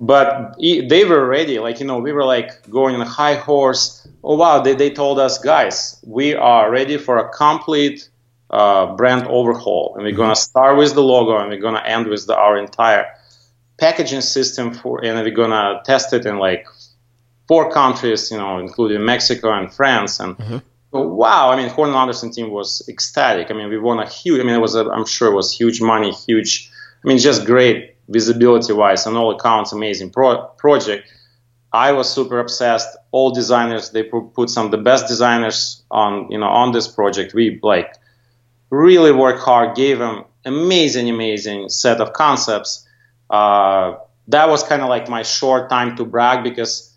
But 0.00 0.56
they 0.58 1.04
were 1.04 1.26
ready. 1.26 1.58
Like, 1.58 1.80
you 1.80 1.86
know, 1.86 1.98
we 1.98 2.12
were 2.12 2.24
like 2.24 2.68
going 2.68 2.94
on 2.94 3.00
a 3.00 3.08
high 3.08 3.36
horse. 3.36 4.06
Oh, 4.22 4.36
wow. 4.36 4.60
They, 4.60 4.74
they 4.74 4.90
told 4.90 5.18
us, 5.18 5.38
guys, 5.38 5.98
we 6.06 6.34
are 6.34 6.70
ready 6.70 6.98
for 6.98 7.18
a 7.18 7.28
complete 7.30 8.08
uh, 8.50 8.94
brand 8.94 9.26
overhaul. 9.26 9.94
And 9.94 10.04
we're 10.04 10.10
mm-hmm. 10.10 10.16
going 10.18 10.34
to 10.34 10.40
start 10.40 10.76
with 10.76 10.94
the 10.94 11.02
logo 11.02 11.38
and 11.38 11.48
we're 11.48 11.60
going 11.60 11.74
to 11.74 11.86
end 11.86 12.08
with 12.08 12.26
the, 12.26 12.36
our 12.36 12.58
entire 12.58 13.06
packaging 13.84 14.20
system 14.22 14.66
for, 14.74 15.04
and 15.04 15.14
we're 15.24 15.40
going 15.42 15.50
to 15.50 15.80
test 15.84 16.12
it 16.12 16.24
in 16.26 16.38
like 16.38 16.66
four 17.48 17.64
countries, 17.70 18.30
you 18.30 18.38
know, 18.38 18.58
including 18.58 19.04
Mexico 19.04 19.52
and 19.52 19.72
France. 19.72 20.20
And 20.20 20.36
mm-hmm 20.38 20.58
wow, 21.02 21.50
I 21.50 21.56
mean, 21.56 21.68
Hornall 21.68 21.96
Anderson 21.96 22.30
team 22.30 22.50
was 22.50 22.86
ecstatic. 22.88 23.50
I 23.50 23.54
mean, 23.54 23.68
we 23.68 23.78
won 23.78 23.98
a 23.98 24.08
huge. 24.08 24.40
I 24.40 24.44
mean, 24.44 24.54
it 24.54 24.60
was 24.60 24.74
a, 24.74 24.88
I'm 24.88 25.06
sure 25.06 25.30
it 25.30 25.34
was 25.34 25.52
huge 25.52 25.80
money, 25.80 26.12
huge. 26.12 26.70
I 27.04 27.08
mean, 27.08 27.18
just 27.18 27.44
great 27.44 27.96
visibility 28.08 28.72
wise 28.72 29.06
on 29.06 29.16
all 29.16 29.30
accounts, 29.32 29.72
amazing 29.72 30.10
pro- 30.10 30.44
project. 30.58 31.12
I 31.72 31.92
was 31.92 32.08
super 32.08 32.38
obsessed. 32.38 32.96
All 33.10 33.32
designers, 33.32 33.90
they 33.90 34.04
put 34.04 34.48
some 34.48 34.66
of 34.66 34.70
the 34.70 34.78
best 34.78 35.08
designers 35.08 35.82
on, 35.90 36.30
you 36.30 36.38
know, 36.38 36.46
on 36.46 36.70
this 36.72 36.86
project. 36.86 37.34
We 37.34 37.58
like 37.62 37.96
really 38.70 39.10
worked 39.10 39.40
hard, 39.40 39.74
gave 39.74 39.98
them 39.98 40.24
amazing, 40.44 41.10
amazing 41.10 41.68
set 41.70 42.00
of 42.00 42.12
concepts. 42.12 42.83
Uh, 43.34 43.98
that 44.28 44.48
was 44.48 44.62
kind 44.62 44.82
of 44.82 44.88
like 44.88 45.08
my 45.08 45.22
short 45.22 45.68
time 45.68 45.96
to 45.96 46.04
brag 46.04 46.44
because 46.44 46.94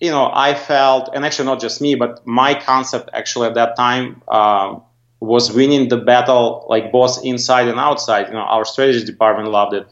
you 0.00 0.10
know, 0.10 0.30
I 0.32 0.54
felt, 0.54 1.10
and 1.12 1.24
actually 1.24 1.46
not 1.46 1.60
just 1.60 1.80
me, 1.80 1.96
but 1.96 2.24
my 2.24 2.54
concept 2.54 3.10
actually 3.12 3.48
at 3.48 3.54
that 3.54 3.76
time 3.76 4.22
uh, 4.28 4.78
was 5.20 5.52
winning 5.52 5.88
the 5.88 5.96
battle, 5.96 6.64
like 6.68 6.92
both 6.92 7.24
inside 7.24 7.66
and 7.66 7.80
outside. 7.80 8.28
You 8.28 8.34
know, 8.34 8.46
our 8.54 8.64
strategy 8.64 9.04
department 9.04 9.50
loved 9.50 9.74
it. 9.74 9.86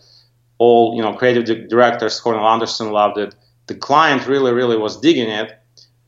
All 0.58 0.94
you 0.96 1.02
know, 1.02 1.12
creative 1.14 1.68
directors, 1.68 2.20
Hornall 2.20 2.50
Anderson 2.52 2.92
loved 2.92 3.18
it. 3.18 3.34
The 3.66 3.74
client 3.74 4.26
really, 4.28 4.52
really 4.52 4.76
was 4.76 4.96
digging 5.00 5.28
it, 5.28 5.52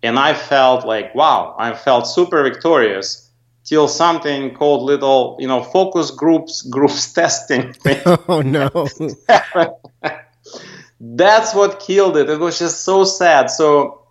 and 0.03 0.19
I 0.19 0.33
felt 0.33 0.87
like, 0.87 1.13
wow, 1.15 1.57
I 1.59 1.75
felt 1.75 2.07
super 2.07 2.43
victorious 2.45 3.28
till 3.65 3.89
something 3.89 4.55
called 4.55 4.83
little, 4.83 5.37
you 5.39 5.47
know, 5.47 5.63
focus 5.63 6.11
groups, 6.11 6.63
groups 6.71 7.13
testing. 7.13 7.75
oh 8.29 8.43
no. 8.45 8.89
that's 11.01 11.55
what 11.55 11.81
killed 11.81 12.17
it. 12.17 12.29
It 12.29 12.39
was 12.39 12.59
just 12.59 12.83
so 12.85 13.05
sad. 13.05 13.51
So 13.51 14.03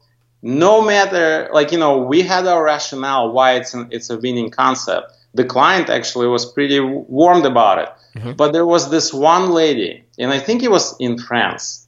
no 0.42 0.82
matter, 0.82 1.50
like 1.52 1.72
you 1.72 1.78
know, 1.78 2.00
we 2.00 2.22
had 2.22 2.48
our 2.48 2.64
rationale 2.64 3.32
why 3.32 3.56
it's 3.56 3.74
an, 3.74 3.90
it's 3.92 4.10
a 4.10 4.18
winning 4.18 4.50
concept. 4.50 5.14
The 5.34 5.46
client 5.46 5.90
actually 5.90 6.28
was 6.28 6.52
pretty 6.52 6.80
warmed 6.80 7.46
about 7.46 7.80
it, 7.80 7.90
mm-hmm. 8.16 8.32
but 8.34 8.54
there 8.54 8.66
was 8.66 8.90
this 8.90 9.14
one 9.14 9.52
lady, 9.52 10.06
and 10.18 10.32
I 10.32 10.40
think 10.40 10.64
it 10.64 10.72
was 10.72 10.96
in 11.00 11.20
France, 11.20 11.86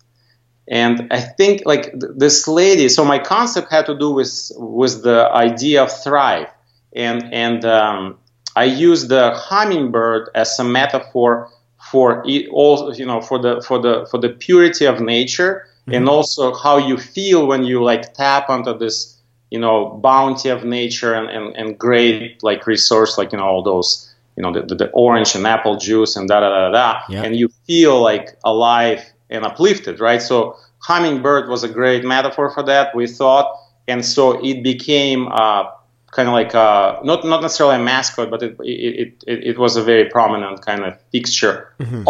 and 0.67 1.07
I 1.11 1.21
think 1.21 1.63
like 1.65 1.91
th- 1.91 2.13
this 2.15 2.47
lady. 2.47 2.89
So 2.89 3.05
my 3.05 3.17
concept 3.17 3.71
had 3.71 3.85
to 3.87 3.97
do 3.97 4.11
with 4.11 4.51
with 4.55 5.03
the 5.03 5.29
idea 5.31 5.83
of 5.83 5.91
thrive, 6.03 6.49
and 6.93 7.33
and 7.33 7.65
um, 7.65 8.17
I 8.55 8.65
use 8.65 9.07
the 9.07 9.31
hummingbird 9.31 10.29
as 10.35 10.57
a 10.59 10.63
metaphor 10.63 11.49
for 11.91 12.23
it 12.25 12.47
all 12.51 12.93
you 12.95 13.05
know 13.05 13.21
for 13.21 13.39
the 13.39 13.61
for 13.61 13.79
the 13.79 14.07
for 14.11 14.17
the 14.19 14.29
purity 14.29 14.85
of 14.85 14.99
nature 14.99 15.65
mm-hmm. 15.81 15.93
and 15.95 16.09
also 16.09 16.53
how 16.53 16.77
you 16.77 16.97
feel 16.97 17.47
when 17.47 17.63
you 17.63 17.81
like 17.81 18.13
tap 18.13 18.49
onto 18.49 18.77
this 18.77 19.17
you 19.49 19.59
know 19.59 19.89
bounty 20.03 20.49
of 20.49 20.63
nature 20.63 21.13
and, 21.13 21.29
and, 21.29 21.55
and 21.55 21.79
great 21.79 22.43
like 22.43 22.67
resource 22.67 23.17
like 23.17 23.31
you 23.31 23.37
know 23.37 23.45
all 23.45 23.63
those 23.63 24.13
you 24.35 24.43
know 24.43 24.51
the, 24.51 24.61
the, 24.61 24.75
the 24.75 24.89
orange 24.91 25.35
and 25.35 25.47
apple 25.47 25.77
juice 25.77 26.15
and 26.15 26.27
da 26.27 26.39
da 26.41 26.49
da 26.49 26.71
da 26.71 27.01
yeah. 27.09 27.23
and 27.23 27.35
you 27.37 27.49
feel 27.65 28.01
like 28.01 28.37
alive 28.43 29.03
and 29.29 29.45
uplifted 29.45 29.99
right 29.99 30.21
so 30.21 30.55
hummingbird 30.79 31.49
was 31.49 31.63
a 31.63 31.69
great 31.69 32.03
metaphor 32.03 32.51
for 32.51 32.63
that 32.63 32.93
we 32.93 33.07
thought 33.07 33.55
and 33.87 34.05
so 34.05 34.39
it 34.45 34.61
became 34.63 35.27
uh, 35.31 35.63
kind 36.11 36.27
of 36.27 36.33
like 36.33 36.53
a, 36.53 36.99
not 37.03 37.25
not 37.25 37.41
necessarily 37.41 37.75
a 37.75 37.79
mascot, 37.79 38.29
but 38.29 38.43
it 38.43 38.57
it, 38.59 39.23
it, 39.27 39.43
it 39.43 39.57
was 39.57 39.75
a 39.75 39.83
very 39.83 40.09
prominent 40.09 40.65
kind 40.65 40.83
of 40.83 40.99
fixture 41.11 41.73
mm-hmm. 41.79 42.03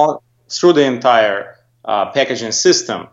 through 0.49 0.73
the 0.73 0.83
entire 0.83 1.55
uh, 1.85 2.12
packaging 2.12 2.51
system. 2.51 3.07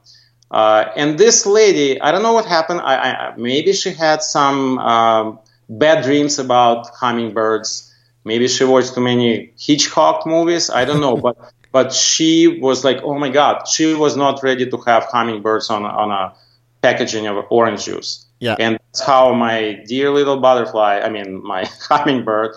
Uh, 0.50 0.84
and 0.96 1.18
this 1.18 1.44
lady, 1.44 2.00
I 2.00 2.12
don't 2.12 2.22
know 2.22 2.32
what 2.32 2.46
happened. 2.46 2.80
I, 2.80 2.94
I 2.96 3.34
maybe 3.36 3.72
she 3.72 3.90
had 3.92 4.22
some 4.22 4.78
um, 4.78 5.38
bad 5.68 6.04
dreams 6.04 6.38
about 6.38 6.88
hummingbirds. 6.94 7.92
Maybe 8.24 8.48
she 8.48 8.64
watched 8.64 8.94
too 8.94 9.00
many 9.00 9.52
Hitchcock 9.58 10.26
movies. 10.26 10.70
I 10.70 10.84
don't 10.84 11.00
know, 11.00 11.16
but 11.26 11.36
but 11.72 11.92
she 11.92 12.46
was 12.60 12.84
like, 12.84 13.02
oh 13.02 13.18
my 13.18 13.28
god, 13.28 13.66
she 13.66 13.94
was 13.94 14.16
not 14.16 14.42
ready 14.42 14.70
to 14.70 14.76
have 14.86 15.04
hummingbirds 15.04 15.68
on 15.70 15.84
on 15.84 16.10
a 16.10 16.34
packaging 16.80 17.26
of 17.26 17.44
orange 17.50 17.84
juice. 17.84 18.25
Yeah. 18.38 18.56
And 18.58 18.78
that's 18.78 19.02
how 19.02 19.32
my 19.34 19.82
dear 19.86 20.10
little 20.10 20.38
butterfly, 20.38 21.00
I 21.02 21.08
mean, 21.08 21.42
my 21.42 21.64
hummingbird, 21.88 22.54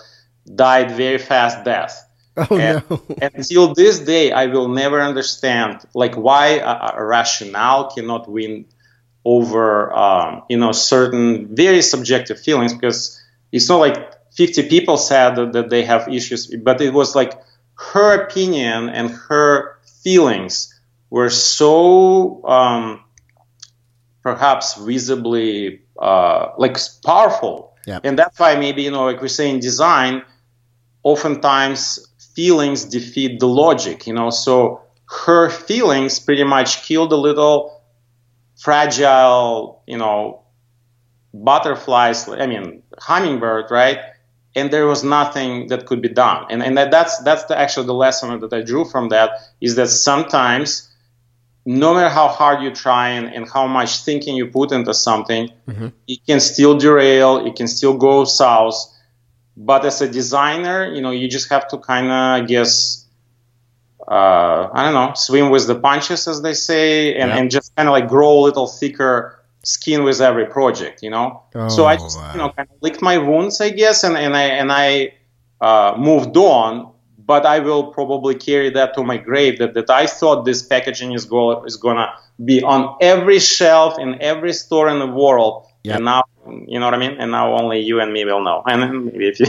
died 0.54 0.90
very 0.92 1.18
fast 1.18 1.64
death. 1.64 2.06
Oh, 2.36 2.46
and, 2.56 2.82
no. 2.90 3.02
until 3.22 3.74
this 3.74 4.00
day, 4.00 4.32
I 4.32 4.46
will 4.46 4.68
never 4.68 5.00
understand, 5.00 5.80
like, 5.94 6.14
why 6.16 6.58
a, 6.58 6.92
a 6.96 7.04
rationale 7.04 7.90
cannot 7.90 8.30
win 8.30 8.66
over, 9.24 9.92
um, 9.92 10.42
you 10.48 10.56
know, 10.56 10.72
certain 10.72 11.54
very 11.54 11.82
subjective 11.82 12.40
feelings 12.40 12.72
because 12.72 13.20
it's 13.52 13.68
not 13.68 13.76
like 13.76 14.32
50 14.34 14.68
people 14.68 14.96
said 14.96 15.34
that, 15.34 15.52
that 15.52 15.70
they 15.70 15.84
have 15.84 16.08
issues, 16.08 16.46
but 16.46 16.80
it 16.80 16.92
was 16.92 17.14
like 17.14 17.40
her 17.74 18.22
opinion 18.22 18.88
and 18.88 19.10
her 19.10 19.78
feelings 20.02 20.78
were 21.10 21.30
so 21.30 22.44
um, 22.46 23.02
perhaps 24.30 24.74
visibly 24.74 25.80
uh, 25.98 26.52
like 26.56 26.76
powerful. 27.04 27.74
Yep. 27.86 28.02
And 28.04 28.18
that's 28.18 28.38
why 28.38 28.56
maybe, 28.56 28.82
you 28.82 28.90
know, 28.90 29.04
like 29.04 29.20
we 29.20 29.28
say 29.28 29.50
in 29.50 29.58
design, 29.58 30.22
oftentimes 31.02 31.80
feelings 32.36 32.84
defeat 32.84 33.40
the 33.40 33.48
logic, 33.48 34.06
you 34.06 34.14
know. 34.14 34.30
So 34.30 34.82
her 35.24 35.50
feelings 35.50 36.20
pretty 36.20 36.44
much 36.44 36.84
killed 36.84 37.12
a 37.12 37.16
little 37.16 37.82
fragile, 38.56 39.82
you 39.86 39.98
know, 39.98 40.42
butterflies, 41.34 42.28
I 42.28 42.46
mean, 42.46 42.82
hummingbird, 42.98 43.70
right? 43.70 43.98
And 44.54 44.70
there 44.72 44.86
was 44.86 45.02
nothing 45.02 45.68
that 45.68 45.86
could 45.86 46.02
be 46.02 46.08
done. 46.08 46.46
And, 46.50 46.62
and 46.62 46.76
that, 46.76 46.90
that's, 46.90 47.18
that's 47.22 47.44
the, 47.44 47.58
actually 47.58 47.86
the 47.86 47.94
lesson 47.94 48.38
that 48.40 48.52
I 48.52 48.62
drew 48.62 48.84
from 48.84 49.08
that 49.08 49.30
is 49.60 49.76
that 49.76 49.88
sometimes 49.88 50.89
no 51.64 51.94
matter 51.94 52.08
how 52.08 52.28
hard 52.28 52.62
you 52.62 52.70
try 52.70 53.10
and, 53.10 53.26
and 53.34 53.48
how 53.48 53.66
much 53.66 54.02
thinking 54.04 54.36
you 54.36 54.46
put 54.46 54.72
into 54.72 54.94
something, 54.94 55.50
mm-hmm. 55.68 55.88
it 56.06 56.24
can 56.26 56.40
still 56.40 56.78
derail, 56.78 57.46
it 57.46 57.56
can 57.56 57.68
still 57.68 57.96
go 57.96 58.24
south. 58.24 58.74
But 59.56 59.84
as 59.84 60.00
a 60.00 60.08
designer, 60.08 60.86
you 60.92 61.02
know, 61.02 61.10
you 61.10 61.28
just 61.28 61.50
have 61.50 61.68
to 61.68 61.78
kind 61.78 62.06
of, 62.06 62.12
I 62.12 62.40
guess, 62.40 63.06
uh, 64.08 64.68
I 64.72 64.84
don't 64.84 64.94
know, 64.94 65.12
swim 65.14 65.50
with 65.50 65.66
the 65.66 65.78
punches, 65.78 66.26
as 66.26 66.40
they 66.40 66.54
say, 66.54 67.14
and, 67.14 67.30
yeah. 67.30 67.36
and 67.36 67.50
just 67.50 67.74
kind 67.76 67.88
of 67.88 67.92
like 67.92 68.08
grow 68.08 68.38
a 68.38 68.42
little 68.42 68.66
thicker 68.66 69.38
skin 69.62 70.02
with 70.02 70.20
every 70.20 70.46
project, 70.46 71.02
you 71.02 71.10
know. 71.10 71.42
Oh, 71.54 71.68
so 71.68 71.84
I 71.84 71.96
just, 71.96 72.18
wow. 72.18 72.32
you 72.32 72.38
know, 72.38 72.50
kind 72.50 72.68
of 72.70 72.76
licked 72.80 73.02
my 73.02 73.18
wounds, 73.18 73.60
I 73.60 73.68
guess, 73.70 74.02
and, 74.02 74.16
and 74.16 74.34
I 74.34 74.42
and 74.44 74.72
I 74.72 75.12
uh, 75.60 75.94
moved 75.98 76.36
on 76.36 76.92
but 77.30 77.46
I 77.46 77.60
will 77.60 77.92
probably 77.92 78.34
carry 78.34 78.70
that 78.70 78.94
to 78.94 79.04
my 79.04 79.16
grave 79.16 79.60
that, 79.60 79.74
that 79.74 79.88
I 79.88 80.08
thought 80.08 80.44
this 80.44 80.62
packaging 80.64 81.12
is, 81.12 81.26
go, 81.26 81.64
is 81.64 81.76
going 81.76 81.96
to 81.96 82.12
be 82.44 82.60
on 82.60 82.96
every 83.00 83.38
shelf 83.38 84.00
in 84.00 84.20
every 84.20 84.52
store 84.52 84.88
in 84.88 84.98
the 84.98 85.06
world. 85.06 85.64
Yep. 85.84 85.94
And 85.94 86.04
now, 86.06 86.24
you 86.66 86.80
know 86.80 86.86
what 86.86 86.94
I 86.94 86.98
mean? 86.98 87.18
And 87.20 87.30
now 87.30 87.54
only 87.56 87.78
you 87.78 88.00
and 88.00 88.12
me 88.12 88.24
will 88.24 88.42
know. 88.42 88.64
And 88.66 89.04
maybe 89.04 89.28
if 89.28 89.38
you. 89.38 89.46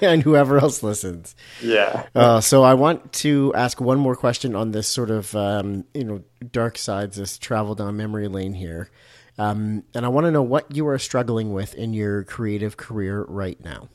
and 0.08 0.22
whoever 0.22 0.56
else 0.56 0.82
listens. 0.82 1.36
Yeah. 1.60 2.06
Uh, 2.14 2.40
so 2.40 2.62
I 2.62 2.72
want 2.72 3.12
to 3.24 3.52
ask 3.54 3.78
one 3.78 3.98
more 3.98 4.16
question 4.16 4.56
on 4.56 4.70
this 4.70 4.88
sort 4.88 5.10
of, 5.10 5.36
um, 5.36 5.84
you 5.92 6.04
know, 6.04 6.22
dark 6.52 6.78
sides, 6.78 7.18
this 7.18 7.36
travel 7.36 7.74
down 7.74 7.98
memory 7.98 8.28
lane 8.28 8.54
here. 8.54 8.88
Um, 9.36 9.84
and 9.94 10.06
I 10.06 10.08
want 10.08 10.24
to 10.24 10.30
know 10.30 10.42
what 10.42 10.74
you 10.74 10.88
are 10.88 10.98
struggling 10.98 11.52
with 11.52 11.74
in 11.74 11.92
your 11.92 12.24
creative 12.24 12.78
career 12.78 13.26
right 13.28 13.62
now 13.62 13.90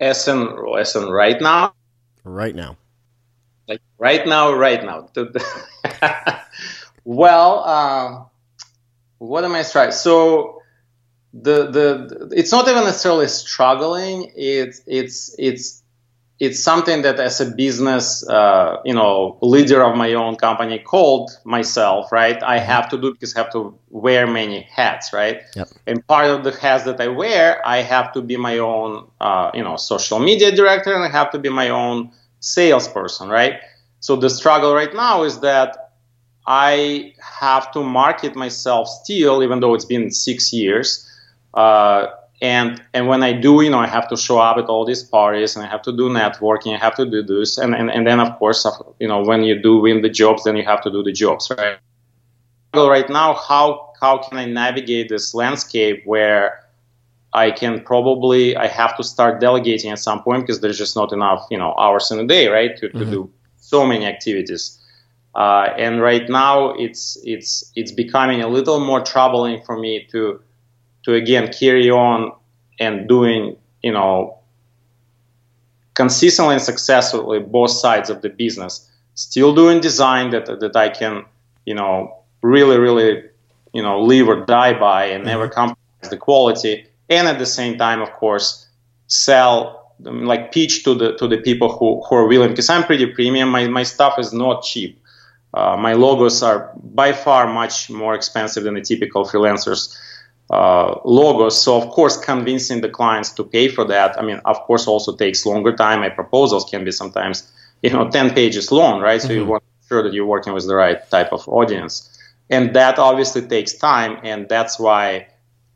as 0.00 0.26
in, 0.28 0.56
as 0.78 0.96
in 0.96 1.08
right 1.08 1.40
now? 1.40 1.74
Right 2.24 2.54
now. 2.54 2.76
Like 3.66 3.82
right 3.98 4.26
now, 4.26 4.52
right 4.52 4.82
now. 4.82 5.08
well, 7.04 7.64
uh, 7.64 8.24
what 9.18 9.44
am 9.44 9.54
I 9.54 9.62
trying? 9.62 9.92
So 9.92 10.62
the, 11.34 11.70
the 11.70 12.28
it's 12.34 12.52
not 12.52 12.68
even 12.68 12.84
necessarily 12.84 13.28
struggling. 13.28 14.32
It's 14.34 14.80
it's 14.86 15.34
it's 15.38 15.82
it's 16.40 16.62
something 16.62 17.02
that 17.02 17.18
as 17.18 17.40
a 17.40 17.46
business, 17.46 18.26
uh, 18.28 18.76
you 18.84 18.94
know, 18.94 19.38
leader 19.42 19.82
of 19.82 19.96
my 19.96 20.14
own 20.14 20.36
company 20.36 20.78
called 20.78 21.30
myself, 21.44 22.12
right? 22.12 22.40
I 22.42 22.58
have 22.58 22.88
to 22.90 22.98
do 22.98 23.12
because 23.12 23.34
I 23.34 23.40
have 23.40 23.52
to 23.52 23.76
wear 23.90 24.26
many 24.26 24.62
hats, 24.62 25.12
right? 25.12 25.42
Yep. 25.56 25.68
And 25.88 26.06
part 26.06 26.26
of 26.30 26.44
the 26.44 26.52
hats 26.52 26.84
that 26.84 27.00
I 27.00 27.08
wear, 27.08 27.60
I 27.66 27.78
have 27.78 28.12
to 28.12 28.22
be 28.22 28.36
my 28.36 28.58
own, 28.58 29.08
uh, 29.20 29.50
you 29.52 29.64
know, 29.64 29.76
social 29.76 30.20
media 30.20 30.54
director 30.54 30.94
and 30.94 31.02
I 31.02 31.08
have 31.08 31.32
to 31.32 31.40
be 31.40 31.48
my 31.48 31.70
own 31.70 32.12
salesperson, 32.38 33.28
right? 33.28 33.54
So 33.98 34.14
the 34.14 34.30
struggle 34.30 34.72
right 34.74 34.94
now 34.94 35.24
is 35.24 35.40
that 35.40 35.90
I 36.46 37.14
have 37.40 37.72
to 37.72 37.82
market 37.82 38.36
myself 38.36 38.86
still, 38.88 39.42
even 39.42 39.58
though 39.58 39.74
it's 39.74 39.84
been 39.84 40.12
six 40.12 40.52
years. 40.52 41.04
Uh, 41.52 42.06
and 42.40 42.80
and 42.94 43.08
when 43.08 43.22
I 43.22 43.32
do, 43.32 43.62
you 43.62 43.70
know, 43.70 43.80
I 43.80 43.86
have 43.86 44.08
to 44.10 44.16
show 44.16 44.38
up 44.38 44.58
at 44.58 44.66
all 44.66 44.84
these 44.84 45.02
parties, 45.02 45.56
and 45.56 45.64
I 45.64 45.68
have 45.68 45.82
to 45.82 45.92
do 45.92 46.08
networking. 46.08 46.74
I 46.74 46.78
have 46.78 46.94
to 46.96 47.04
do 47.04 47.22
this, 47.22 47.58
and 47.58 47.74
and, 47.74 47.90
and 47.90 48.06
then 48.06 48.20
of 48.20 48.38
course, 48.38 48.66
you 49.00 49.08
know, 49.08 49.22
when 49.22 49.42
you 49.42 49.60
do 49.60 49.78
win 49.78 50.02
the 50.02 50.08
jobs, 50.08 50.44
then 50.44 50.56
you 50.56 50.64
have 50.64 50.82
to 50.82 50.90
do 50.90 51.02
the 51.02 51.12
jobs, 51.12 51.50
right? 51.58 51.78
Well, 52.74 52.88
right 52.88 53.08
now, 53.08 53.34
how 53.34 53.92
how 54.00 54.18
can 54.18 54.38
I 54.38 54.44
navigate 54.44 55.08
this 55.08 55.34
landscape 55.34 56.02
where 56.04 56.64
I 57.32 57.50
can 57.50 57.82
probably 57.82 58.56
I 58.56 58.68
have 58.68 58.96
to 58.98 59.04
start 59.04 59.40
delegating 59.40 59.90
at 59.90 59.98
some 59.98 60.22
point 60.22 60.42
because 60.42 60.60
there's 60.60 60.78
just 60.78 60.94
not 60.94 61.12
enough, 61.12 61.46
you 61.50 61.58
know, 61.58 61.74
hours 61.76 62.10
in 62.12 62.20
a 62.20 62.26
day, 62.26 62.46
right, 62.48 62.76
to, 62.76 62.88
mm-hmm. 62.88 62.98
to 62.98 63.04
do 63.04 63.30
so 63.56 63.84
many 63.84 64.06
activities. 64.06 64.78
Uh, 65.34 65.74
and 65.76 66.00
right 66.00 66.28
now, 66.28 66.70
it's 66.70 67.18
it's 67.24 67.72
it's 67.74 67.90
becoming 67.90 68.42
a 68.42 68.48
little 68.48 68.78
more 68.78 69.00
troubling 69.00 69.62
for 69.64 69.78
me 69.78 70.06
to 70.12 70.40
to 71.04 71.14
again 71.14 71.52
carry 71.52 71.90
on 71.90 72.32
and 72.78 73.08
doing, 73.08 73.56
you 73.82 73.92
know, 73.92 74.38
consistently 75.94 76.54
and 76.54 76.62
successfully 76.62 77.40
both 77.40 77.70
sides 77.70 78.10
of 78.10 78.22
the 78.22 78.28
business. 78.28 78.90
Still 79.14 79.54
doing 79.54 79.80
design 79.80 80.30
that 80.30 80.46
that 80.46 80.76
I 80.76 80.88
can, 80.88 81.24
you 81.64 81.74
know, 81.74 82.18
really, 82.42 82.78
really, 82.78 83.24
you 83.72 83.82
know, 83.82 84.00
live 84.00 84.28
or 84.28 84.44
die 84.44 84.78
by 84.78 85.06
and 85.06 85.24
never 85.24 85.46
mm-hmm. 85.46 85.54
compromise 85.54 86.10
the 86.10 86.16
quality. 86.16 86.86
And 87.08 87.26
at 87.26 87.38
the 87.38 87.46
same 87.46 87.78
time, 87.78 88.00
of 88.00 88.12
course, 88.12 88.68
sell 89.08 89.94
like 90.00 90.52
pitch 90.52 90.84
to 90.84 90.94
the 90.94 91.16
to 91.16 91.26
the 91.26 91.38
people 91.38 91.68
who, 91.72 92.02
who 92.04 92.14
are 92.14 92.26
willing 92.26 92.50
because 92.50 92.68
I'm 92.68 92.84
pretty 92.84 93.06
premium. 93.06 93.48
My 93.48 93.66
my 93.66 93.82
stuff 93.82 94.18
is 94.18 94.32
not 94.32 94.62
cheap. 94.62 95.00
Uh, 95.54 95.76
my 95.76 95.94
logos 95.94 96.42
are 96.42 96.70
by 96.76 97.12
far 97.12 97.52
much 97.52 97.90
more 97.90 98.14
expensive 98.14 98.64
than 98.64 98.74
the 98.74 98.82
typical 98.82 99.24
freelancers 99.24 99.96
uh, 100.50 100.96
logos. 101.04 101.62
So 101.62 101.80
of 101.80 101.90
course, 101.90 102.16
convincing 102.16 102.80
the 102.80 102.88
clients 102.88 103.30
to 103.32 103.44
pay 103.44 103.68
for 103.68 103.84
that. 103.86 104.18
I 104.18 104.22
mean, 104.22 104.40
of 104.44 104.58
course, 104.60 104.86
also 104.86 105.16
takes 105.16 105.44
longer 105.44 105.74
time. 105.76 106.00
My 106.00 106.08
proposals 106.08 106.64
can 106.64 106.84
be 106.84 106.90
sometimes, 106.90 107.50
you 107.82 107.90
know, 107.90 108.10
ten 108.10 108.34
pages 108.34 108.72
long, 108.72 109.00
right? 109.00 109.20
So 109.20 109.28
mm-hmm. 109.28 109.36
you 109.38 109.46
want 109.46 109.62
to 109.62 109.66
make 109.66 109.88
sure 109.88 110.02
that 110.02 110.12
you're 110.12 110.26
working 110.26 110.52
with 110.52 110.66
the 110.66 110.74
right 110.74 110.98
type 111.10 111.32
of 111.32 111.48
audience, 111.48 112.18
and 112.50 112.74
that 112.74 112.98
obviously 112.98 113.42
takes 113.42 113.74
time, 113.74 114.18
and 114.22 114.48
that's 114.48 114.78
why 114.78 115.28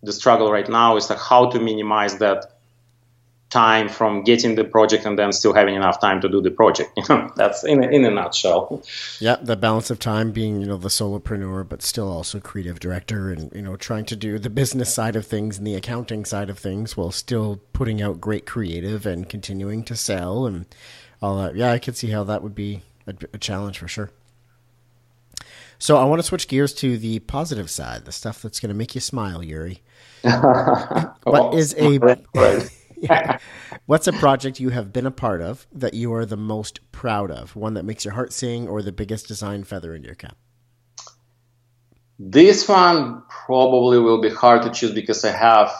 the 0.03 0.13
struggle 0.13 0.51
right 0.51 0.69
now 0.69 0.97
is 0.97 1.09
like 1.09 1.21
how 1.21 1.51
to 1.51 1.61
minimize 1.61 2.19
that 2.19 2.52
time 3.53 3.87
from 3.87 4.23
getting 4.23 4.55
the 4.55 4.65
project 4.65 5.05
and 5.05 5.19
then 5.19 5.31
still 5.31 5.53
having 5.53 5.75
enough 5.75 6.01
time 6.01 6.23
to 6.23 6.29
do 6.29 6.41
the 6.41 6.51
project. 6.51 6.91
You 7.03 7.05
know, 7.09 7.33
that's 7.37 7.65
in 7.65 7.83
a, 7.83 7.88
in 7.88 8.05
a 8.05 8.11
nutshell. 8.11 8.83
Yeah, 9.19 9.37
the 9.43 9.57
balance 9.57 9.91
of 9.91 9.99
time 9.99 10.31
being 10.31 10.61
you 10.61 10.67
know 10.67 10.77
the 10.77 10.88
solopreneur, 10.88 11.69
but 11.69 11.83
still 11.83 12.09
also 12.11 12.41
creative 12.41 12.81
director, 12.81 13.31
and 13.31 13.53
you 13.55 13.62
know 13.62 13.77
trying 13.77 14.05
to 14.07 14.17
do 14.17 14.38
the 14.38 14.51
business 14.51 14.95
side 14.95 15.17
of 15.17 15.27
things 15.27 15.59
and 15.59 15.67
the 15.67 15.75
accounting 15.75 16.25
side 16.25 16.49
of 16.49 16.59
things 16.59 16.97
while 16.97 17.11
still 17.11 17.61
putting 17.73 18.01
out 18.01 18.21
great 18.21 18.47
creative 18.47 19.05
and 19.05 19.29
continuing 19.29 19.85
to 19.85 19.97
sell 19.97 20.47
and 20.47 20.67
all 21.21 21.37
that. 21.38 21.57
Yeah, 21.57 21.73
I 21.73 21.79
could 21.79 21.97
see 21.97 22.11
how 22.11 22.25
that 22.25 22.43
would 22.43 22.55
be 22.55 22.83
a, 23.07 23.15
a 23.35 23.38
challenge 23.38 23.79
for 23.79 23.88
sure. 23.88 24.11
So 25.79 25.97
I 25.97 26.05
want 26.05 26.21
to 26.21 26.23
switch 26.23 26.47
gears 26.47 26.73
to 26.75 26.97
the 26.97 27.19
positive 27.19 27.69
side, 27.69 28.05
the 28.05 28.12
stuff 28.12 28.41
that's 28.41 28.61
going 28.61 28.69
to 28.69 28.75
make 28.75 28.95
you 28.95 29.01
smile, 29.01 29.43
Yuri. 29.43 29.83
what 30.23 31.55
is 31.55 31.75
a 31.77 31.99
What's 33.87 34.07
a 34.07 34.12
project 34.12 34.61
you 34.61 34.71
have 34.71 34.93
been 34.93 35.07
a 35.07 35.11
part 35.11 35.41
of 35.41 35.67
that 35.73 35.95
you 35.95 36.12
are 36.15 36.27
the 36.27 36.37
most 36.37 36.81
proud 36.93 37.31
of? 37.31 37.57
One 37.57 37.75
that 37.75 37.85
makes 37.85 38.05
your 38.05 38.15
heart 38.15 38.33
sing 38.33 38.69
or 38.69 38.83
the 38.83 38.93
biggest 38.93 39.29
design 39.29 39.65
feather 39.65 39.95
in 39.95 40.05
your 40.05 40.15
cap? 40.15 40.37
This 42.19 42.69
one 42.69 43.23
probably 43.29 43.99
will 43.99 44.21
be 44.21 44.31
hard 44.31 44.62
to 44.62 44.71
choose 44.71 44.93
because 44.93 45.25
I 45.25 45.33
have, 45.33 45.73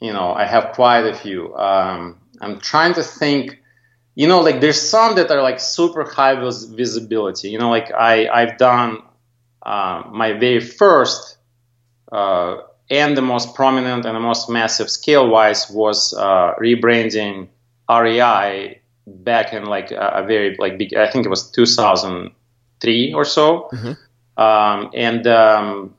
you 0.00 0.12
know, 0.12 0.34
I 0.34 0.44
have 0.44 0.72
quite 0.72 1.06
a 1.06 1.14
few. 1.14 1.56
Um, 1.56 2.20
I'm 2.40 2.60
trying 2.60 2.94
to 2.94 3.02
think, 3.02 3.58
you 4.14 4.26
know, 4.26 4.40
like 4.40 4.60
there's 4.60 4.80
some 4.80 5.14
that 5.16 5.30
are 5.30 5.42
like 5.42 5.60
super 5.60 6.04
high 6.04 6.34
vis- 6.34 6.64
visibility. 6.64 7.50
You 7.50 7.58
know, 7.58 7.70
like 7.70 7.90
I 7.92 8.28
I've 8.28 8.58
done 8.58 9.02
uh, 9.62 10.02
my 10.10 10.34
very 10.34 10.60
first 10.60 11.38
uh, 12.12 12.58
and 12.90 13.16
the 13.16 13.22
most 13.22 13.54
prominent 13.54 14.04
and 14.06 14.16
the 14.16 14.20
most 14.20 14.48
massive 14.48 14.90
scale 14.90 15.28
wise 15.28 15.70
was 15.70 16.14
uh, 16.14 16.54
rebranding 16.54 17.48
REI 17.90 18.80
back 19.06 19.52
in 19.52 19.64
like 19.66 19.90
a, 19.90 20.12
a, 20.16 20.26
very 20.26 20.56
like 20.58 20.78
big 20.78 20.94
I 20.94 21.10
think 21.10 21.24
it 21.26 21.28
was 21.28 21.50
2003 21.50 23.14
or 23.14 23.24
so 23.24 23.68
mm-hmm. 23.72 24.42
um, 24.42 24.90
and 24.94 25.26
um, 25.26 25.94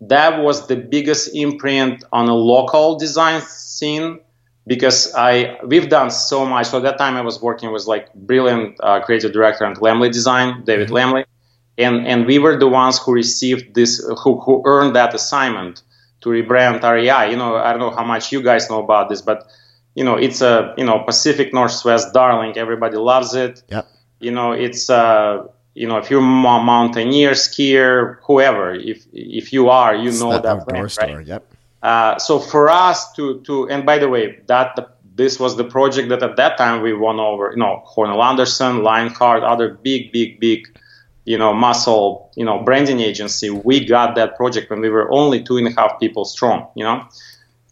that 0.00 0.42
was 0.42 0.66
the 0.66 0.76
biggest 0.76 1.34
imprint 1.34 2.04
on 2.12 2.28
a 2.28 2.34
local 2.34 2.98
design 2.98 3.40
scene 3.42 4.20
because 4.66 5.14
I 5.14 5.58
we've 5.64 5.88
done 5.88 6.10
so 6.10 6.46
much. 6.46 6.68
So 6.68 6.78
at 6.78 6.82
that 6.84 6.98
time 6.98 7.16
I 7.16 7.20
was 7.20 7.40
working 7.40 7.72
with 7.72 7.86
like 7.86 8.12
brilliant 8.14 8.78
uh, 8.82 9.00
creative 9.00 9.32
director 9.32 9.64
and 9.64 9.76
Lemley 9.76 10.12
Design, 10.12 10.64
David 10.64 10.88
mm 10.88 11.12
hmm 11.12 11.30
and 11.76 12.06
and 12.06 12.24
we 12.26 12.38
were 12.38 12.56
the 12.56 12.68
ones 12.68 12.98
who 12.98 13.12
received 13.12 13.74
this, 13.74 13.98
who 14.22 14.38
who 14.40 14.62
earned 14.64 14.94
that 14.94 15.12
assignment 15.12 15.82
to 16.24 16.30
rebrand 16.30 16.82
REI. 16.82 17.30
You 17.30 17.36
know, 17.36 17.56
I 17.56 17.70
don't 17.70 17.80
know 17.80 17.90
how 17.90 18.04
much 18.04 18.32
you 18.32 18.42
guys 18.42 18.68
know 18.68 18.82
about 18.82 19.08
this, 19.08 19.20
but 19.20 19.46
you 19.94 20.02
know, 20.02 20.16
it's 20.16 20.40
a 20.40 20.74
you 20.76 20.84
know 20.84 20.98
Pacific 21.00 21.52
Northwest 21.52 22.12
darling. 22.12 22.56
Everybody 22.56 22.96
loves 22.96 23.34
it. 23.34 23.62
Yep. 23.68 23.86
You 24.20 24.32
know, 24.32 24.52
it's 24.52 24.90
uh, 24.90 25.46
you 25.74 25.86
know, 25.86 25.98
if 25.98 26.10
you're 26.10 26.20
a 26.20 26.64
mountaineer, 26.72 27.32
skier, 27.32 28.18
whoever, 28.24 28.74
if 28.74 29.06
if 29.12 29.52
you 29.52 29.68
are, 29.68 29.94
you 29.94 30.08
it's 30.08 30.20
know 30.20 30.32
that, 30.32 30.42
that 30.42 30.66
brand, 30.66 30.90
store. 30.90 31.18
Right? 31.18 31.26
Yep. 31.26 31.54
Uh, 31.82 32.18
so 32.18 32.40
for 32.40 32.70
us 32.70 33.12
to 33.12 33.40
to 33.42 33.68
and 33.68 33.84
by 33.84 33.98
the 33.98 34.08
way, 34.08 34.40
that 34.46 34.74
the, 34.76 34.88
this 35.14 35.38
was 35.38 35.56
the 35.56 35.64
project 35.64 36.08
that 36.08 36.22
at 36.22 36.36
that 36.36 36.56
time 36.56 36.80
we 36.82 36.94
won 36.94 37.20
over. 37.20 37.50
You 37.50 37.58
know, 37.58 37.84
Hornall 37.86 38.24
Anderson, 38.24 38.82
Lionheart, 38.82 39.42
other 39.42 39.74
big, 39.74 40.10
big, 40.10 40.40
big 40.40 40.76
you 41.24 41.38
know, 41.38 41.54
muscle, 41.54 42.30
you 42.36 42.44
know, 42.44 42.58
branding 42.62 43.00
agency, 43.00 43.50
we 43.50 43.84
got 43.84 44.14
that 44.16 44.36
project 44.36 44.70
when 44.70 44.80
we 44.80 44.90
were 44.90 45.10
only 45.10 45.42
two 45.42 45.56
and 45.56 45.66
a 45.66 45.72
half 45.72 45.98
people 45.98 46.24
strong, 46.24 46.68
you 46.74 46.84
know. 46.84 47.06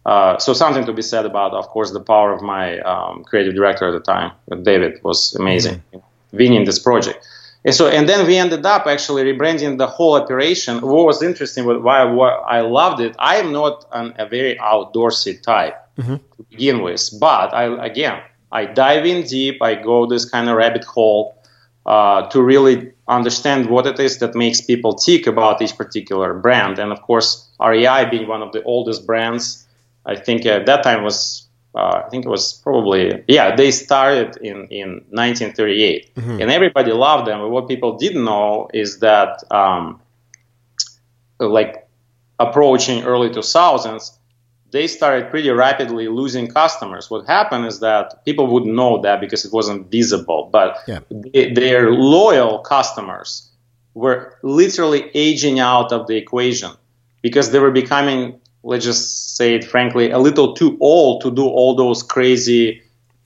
Uh, 0.05 0.37
so 0.37 0.53
something 0.53 0.85
to 0.85 0.93
be 0.93 1.01
said 1.01 1.25
about, 1.25 1.53
of 1.53 1.67
course, 1.67 1.91
the 1.91 1.99
power 1.99 2.33
of 2.33 2.41
my 2.41 2.79
um, 2.79 3.23
creative 3.23 3.55
director 3.55 3.87
at 3.87 3.91
the 3.91 3.99
time, 3.99 4.31
David, 4.63 5.01
was 5.03 5.33
amazing, 5.35 5.81
mm-hmm. 5.93 6.37
winning 6.37 6.65
this 6.65 6.79
project. 6.79 7.25
And 7.65 7.73
so, 7.73 7.87
and 7.87 8.09
then 8.09 8.27
we 8.27 8.35
ended 8.35 8.65
up 8.65 8.87
actually 8.87 9.23
rebranding 9.23 9.77
the 9.77 9.87
whole 9.87 10.15
operation. 10.15 10.81
What 10.81 11.05
was 11.05 11.23
interesting, 11.23 11.65
why, 11.65 12.03
why 12.03 12.31
I 12.31 12.61
loved 12.61 12.99
it, 12.99 13.15
I 13.17 13.37
am 13.37 13.53
not 13.53 13.85
an, 13.93 14.13
a 14.17 14.27
very 14.27 14.57
outdoorsy 14.57 15.41
type 15.41 15.75
mm-hmm. 15.97 16.15
to 16.15 16.43
begin 16.49 16.81
with, 16.81 17.09
but 17.19 17.53
I 17.53 17.85
again, 17.85 18.21
I 18.51 18.65
dive 18.65 19.05
in 19.05 19.25
deep, 19.25 19.61
I 19.61 19.75
go 19.75 20.05
this 20.05 20.29
kind 20.29 20.49
of 20.49 20.57
rabbit 20.57 20.83
hole 20.83 21.37
uh, 21.85 22.27
to 22.27 22.41
really 22.41 22.91
understand 23.07 23.69
what 23.69 23.85
it 23.85 23.99
is 23.99 24.19
that 24.19 24.35
makes 24.35 24.61
people 24.61 24.93
tick 24.93 25.27
about 25.27 25.61
each 25.61 25.75
particular 25.75 26.33
brand. 26.33 26.79
And 26.79 26.91
of 26.91 27.01
course, 27.01 27.49
REI 27.59 28.05
being 28.09 28.27
one 28.27 28.41
of 28.41 28.51
the 28.53 28.63
oldest 28.63 29.05
brands, 29.05 29.67
I 30.05 30.15
think 30.15 30.45
at 30.45 30.65
that 30.65 30.83
time 30.83 31.03
was, 31.03 31.47
uh, 31.75 32.03
I 32.05 32.09
think 32.09 32.25
it 32.25 32.29
was 32.29 32.53
probably, 32.53 33.23
yeah, 33.27 33.55
they 33.55 33.71
started 33.71 34.37
in, 34.37 34.67
in 34.67 34.89
1938. 35.09 36.15
Mm-hmm. 36.15 36.41
And 36.41 36.51
everybody 36.51 36.91
loved 36.91 37.27
them. 37.27 37.39
But 37.39 37.49
what 37.49 37.67
people 37.67 37.97
didn't 37.97 38.23
know 38.23 38.69
is 38.73 38.99
that, 38.99 39.43
um, 39.51 39.99
like, 41.39 41.87
approaching 42.39 43.03
early 43.03 43.29
2000s, 43.29 44.17
they 44.73 44.87
started 44.87 45.29
pretty 45.29 45.51
rapidly 45.51 46.07
losing 46.07 46.47
customers. 46.47 47.09
What 47.09 47.27
happened 47.27 47.67
is 47.67 47.79
that 47.81 48.25
people 48.25 48.47
wouldn't 48.47 48.73
know 48.73 49.01
that 49.03 49.21
because 49.21 49.45
it 49.45 49.53
wasn't 49.53 49.91
visible, 49.91 50.49
but 50.51 50.79
yeah. 50.87 50.99
they, 51.11 51.53
their 51.53 51.91
loyal 51.91 52.59
customers 52.59 53.49
were 53.93 54.35
literally 54.41 55.11
aging 55.13 55.59
out 55.59 55.93
of 55.93 56.07
the 56.07 56.17
equation 56.17 56.71
because 57.21 57.51
they 57.51 57.59
were 57.59 57.71
becoming, 57.71 58.41
let's 58.63 58.83
just 58.83 59.37
say 59.37 59.53
it 59.53 59.63
frankly, 59.63 60.09
a 60.09 60.17
little 60.17 60.55
too 60.55 60.75
old 60.81 61.21
to 61.21 61.29
do 61.29 61.45
all 61.45 61.75
those 61.75 62.01
crazy, 62.01 62.81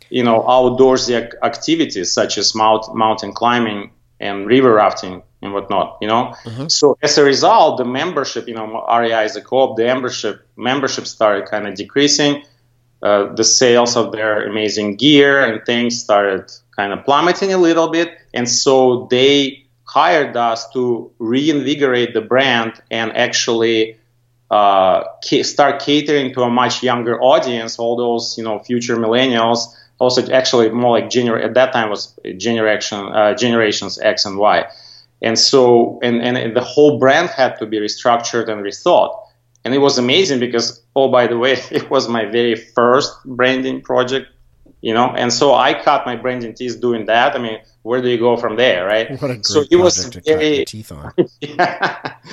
you 0.09 0.23
know, 0.23 0.41
outdoorsy 0.41 1.15
activities 1.41 2.11
such 2.11 2.37
as 2.37 2.53
mount, 2.53 2.93
mountain 2.93 3.31
climbing 3.31 3.89
and 4.19 4.47
river 4.47 4.73
rafting 4.73 5.23
and 5.41 5.53
whatnot, 5.53 5.97
you 6.01 6.07
know. 6.07 6.33
Mm-hmm. 6.43 6.67
So 6.67 6.97
as 7.01 7.17
a 7.17 7.23
result, 7.23 7.77
the 7.77 7.85
membership, 7.85 8.47
you 8.47 8.55
know, 8.55 8.85
REI 8.89 9.25
is 9.25 9.35
a 9.35 9.41
co-op. 9.41 9.77
The 9.77 9.83
membership 9.83 10.47
membership 10.55 11.05
started 11.07 11.47
kind 11.47 11.67
of 11.67 11.75
decreasing. 11.75 12.43
Uh, 13.01 13.31
the 13.35 13.43
sales 13.43 13.95
of 13.95 14.11
their 14.11 14.47
amazing 14.47 14.95
gear 14.95 15.43
and 15.43 15.63
things 15.65 16.01
started 16.01 16.51
kind 16.75 16.91
of 16.91 17.05
plummeting 17.05 17.53
a 17.53 17.57
little 17.57 17.89
bit, 17.89 18.09
and 18.33 18.49
so 18.49 19.07
they 19.11 19.67
hired 19.83 20.35
us 20.35 20.69
to 20.71 21.11
reinvigorate 21.19 22.13
the 22.13 22.21
brand 22.21 22.73
and 22.89 23.15
actually 23.15 23.97
uh, 24.49 25.03
start 25.43 25.81
catering 25.81 26.33
to 26.33 26.41
a 26.41 26.49
much 26.49 26.83
younger 26.83 27.21
audience. 27.21 27.79
All 27.79 27.95
those, 27.95 28.37
you 28.37 28.43
know, 28.43 28.59
future 28.59 28.97
millennials. 28.97 29.59
Also, 29.99 30.31
actually, 30.31 30.69
more 30.69 30.99
like 30.99 31.09
gener- 31.09 31.43
at 31.43 31.55
that 31.55 31.73
time 31.73 31.89
was 31.89 32.17
generation 32.37 32.99
uh, 32.99 33.33
generations 33.33 33.99
X 33.99 34.25
and 34.25 34.37
Y 34.37 34.65
and 35.21 35.37
so, 35.37 35.99
and, 36.03 36.21
and 36.21 36.55
the 36.55 36.61
whole 36.61 36.99
brand 36.99 37.29
had 37.29 37.57
to 37.59 37.65
be 37.65 37.79
restructured 37.79 38.49
and 38.49 38.63
rethought. 38.63 39.17
And 39.65 39.73
it 39.73 39.79
was 39.79 39.97
amazing 39.97 40.39
because, 40.39 40.81
oh, 40.95 41.09
by 41.09 41.27
the 41.27 41.37
way, 41.37 41.53
it 41.71 41.89
was 41.89 42.07
my 42.07 42.25
very 42.25 42.55
first 42.55 43.13
branding 43.25 43.81
project, 43.81 44.27
you 44.81 44.93
know, 44.93 45.09
and 45.09 45.33
so 45.33 45.53
I 45.53 45.73
cut 45.73 46.05
my 46.05 46.15
branding 46.15 46.53
teeth 46.53 46.79
doing 46.79 47.05
that. 47.07 47.35
I 47.35 47.39
mean, 47.39 47.59
where 47.81 48.01
do 48.01 48.09
you 48.09 48.17
go 48.17 48.37
from 48.37 48.57
there, 48.57 48.85
right? 48.85 49.09
What 49.09 49.31
a 49.31 49.33
great 49.35 49.45
so 49.45 49.63
it 49.69 49.75
was 49.75 50.05
very, 50.25 50.65
teeth 50.65 50.91
on. 50.91 51.13
yeah. 51.41 52.15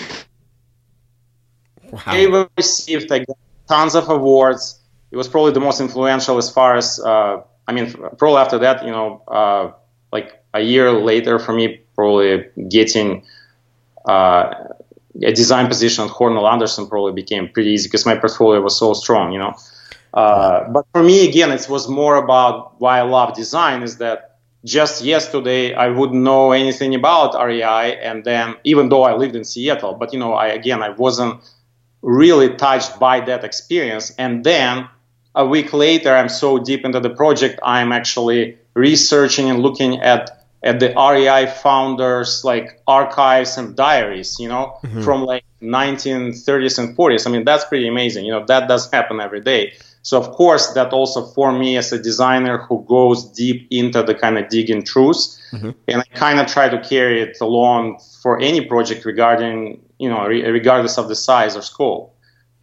Wow. 1.93 2.01
Well 2.29 2.51
received. 2.57 3.13
I 3.13 3.21
got 3.21 3.39
tons 3.69 3.95
of 3.95 4.09
awards. 4.09 4.81
It 5.13 5.17
was 5.17 5.29
probably 5.29 5.53
the 5.53 5.61
most 5.61 5.81
influential 5.81 6.39
as 6.39 6.51
far 6.51 6.77
as, 6.77 6.99
uh, 6.99 7.43
I 7.67 7.73
mean, 7.73 7.93
probably 8.19 8.37
after 8.37 8.59
that, 8.59 8.85
you 8.85 8.91
know, 8.91 9.23
uh, 9.29 9.73
like 10.13 10.43
a 10.53 10.61
year 10.61 10.93
later 10.93 11.39
for 11.39 11.53
me, 11.53 11.81
probably 11.95 12.45
getting 12.69 13.25
uh, 14.07 14.53
a 15.23 15.33
design 15.33 15.69
position 15.69 16.05
at 16.05 16.11
Hornall 16.11 16.51
Anderson 16.51 16.87
probably 16.89 17.13
became 17.13 17.49
pretty 17.49 17.71
easy 17.71 17.89
because 17.89 18.05
my 18.05 18.17
portfolio 18.17 18.61
was 18.61 18.77
so 18.79 18.93
strong, 18.95 19.33
you 19.33 19.39
know. 19.39 19.55
Uh, 20.13 20.69
but 20.71 20.87
for 20.93 21.03
me, 21.03 21.29
again, 21.29 21.51
it 21.51 21.69
was 21.69 21.89
more 21.89 22.17
about 22.17 22.81
why 22.81 22.99
I 22.99 23.03
love 23.03 23.35
design 23.35 23.83
is 23.83 23.99
that 23.99 24.39
just 24.65 25.05
yesterday 25.05 25.75
I 25.75 25.89
wouldn't 25.89 26.23
know 26.23 26.53
anything 26.53 26.95
about 26.95 27.35
REI, 27.35 27.99
and 28.01 28.25
then 28.25 28.55
even 28.65 28.89
though 28.89 29.03
I 29.03 29.15
lived 29.15 29.37
in 29.37 29.45
Seattle, 29.45 29.95
but 29.95 30.13
you 30.13 30.19
know, 30.19 30.33
I 30.35 30.47
again 30.47 30.83
I 30.83 30.91
wasn't 30.91 31.41
really 32.03 32.55
touched 32.55 32.99
by 32.99 33.21
that 33.21 33.45
experience, 33.45 34.13
and 34.17 34.45
then 34.45 34.89
a 35.35 35.47
week 35.47 35.73
later 35.73 36.15
I'm 36.15 36.29
so 36.29 36.59
deep 36.59 36.85
into 36.85 37.01
the 37.01 37.11
project 37.11 37.61
I'm 37.63 37.93
actually 37.93 38.59
researching 38.75 39.51
and 39.51 39.61
looking 39.61 40.01
at 40.01 40.45
at 40.65 40.81
the 40.81 40.95
REI 40.97 41.47
founders 41.63 42.43
like 42.43 42.81
archives 42.87 43.59
and 43.59 43.77
diaries, 43.77 44.41
you 44.41 44.49
know, 44.49 44.79
mm-hmm. 44.83 45.03
from 45.03 45.23
like 45.23 45.45
1930s 45.61 46.79
and 46.79 46.97
40s. 46.97 47.27
I 47.27 47.31
mean, 47.31 47.45
that's 47.45 47.67
pretty 47.67 47.87
amazing. 47.87 48.25
You 48.25 48.33
know, 48.33 48.47
that 48.47 48.67
does 48.67 48.91
happen 48.91 49.21
every 49.21 49.43
day. 49.43 49.75
So 50.01 50.19
of 50.19 50.31
course, 50.33 50.73
that 50.73 50.93
also 50.93 51.25
for 51.25 51.53
me 51.53 51.77
as 51.77 51.93
a 51.93 51.99
designer 52.03 52.59
who 52.59 52.85
goes 52.89 53.25
deep 53.25 53.69
into 53.71 54.03
the 54.03 54.15
kind 54.15 54.39
of 54.39 54.49
digging 54.49 54.85
truths, 54.85 55.41
mm-hmm. 55.53 55.71
and 55.89 56.01
I 56.01 56.05
kind 56.15 56.41
of 56.41 56.47
try 56.47 56.69
to 56.69 56.81
carry 56.81 57.21
it 57.23 57.39
along 57.41 58.01
for 58.23 58.41
any 58.41 58.65
project 58.65 59.05
regarding, 59.05 59.83
you 59.99 60.09
know, 60.09 60.27
re- 60.27 60.47
regardless 60.49 60.99
of 60.99 61.09
the 61.09 61.15
size 61.15 61.57
or 61.57 61.63
scope, 61.63 62.15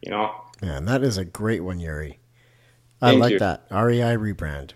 you 0.01 0.11
know. 0.11 0.32
Yeah, 0.61 0.78
and 0.78 0.88
that 0.88 1.03
is 1.03 1.17
a 1.17 1.26
great 1.26 1.63
one, 1.63 1.80
Yuri. 1.80 2.20
I 3.02 3.10
Thank 3.12 3.22
like 3.22 3.32
you. 3.34 3.39
that. 3.39 3.66
REI 3.72 4.16
rebrand. 4.18 4.72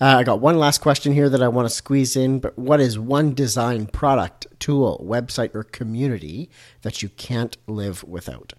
Uh, 0.00 0.16
I 0.18 0.24
got 0.24 0.40
one 0.40 0.58
last 0.58 0.80
question 0.82 1.12
here 1.14 1.28
that 1.30 1.42
I 1.42 1.48
want 1.48 1.66
to 1.68 1.74
squeeze 1.74 2.16
in, 2.16 2.38
but 2.38 2.56
what 2.58 2.80
is 2.80 2.98
one 2.98 3.32
design 3.34 3.86
product, 3.86 4.46
tool, 4.58 5.02
website, 5.04 5.54
or 5.54 5.62
community 5.64 6.50
that 6.82 7.02
you 7.02 7.08
can't 7.08 7.56
live 7.66 8.04
without? 8.04 8.52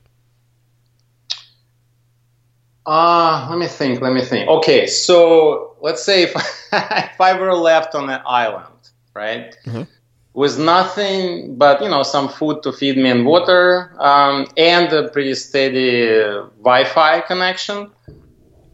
Uh, 2.86 3.48
let 3.50 3.60
me 3.60 3.68
think. 3.68 4.02
Let 4.02 4.14
me 4.14 4.22
think. 4.22 4.48
Okay, 4.50 4.88
so 4.88 5.76
let's 5.82 6.04
say 6.04 6.24
if, 6.24 6.34
if 6.72 7.22
I 7.22 7.38
were 7.40 7.54
left 7.54 7.96
on 7.96 8.10
an 8.10 8.22
island, 8.26 8.90
right, 9.14 9.56
Mhm. 9.66 9.88
with 10.34 10.58
nothing 10.58 11.56
but 11.58 11.82
you 11.82 11.90
know 11.90 12.04
some 12.04 12.30
food 12.30 12.64
to 12.64 12.72
feed 12.72 12.98
me 12.98 13.10
and 13.10 13.26
water, 13.26 13.94
um, 14.00 14.48
and 14.56 14.92
a 14.94 15.10
pretty 15.10 15.36
steady 15.36 16.08
uh, 16.08 16.44
Wi-Fi 16.64 17.22
connection, 17.22 17.92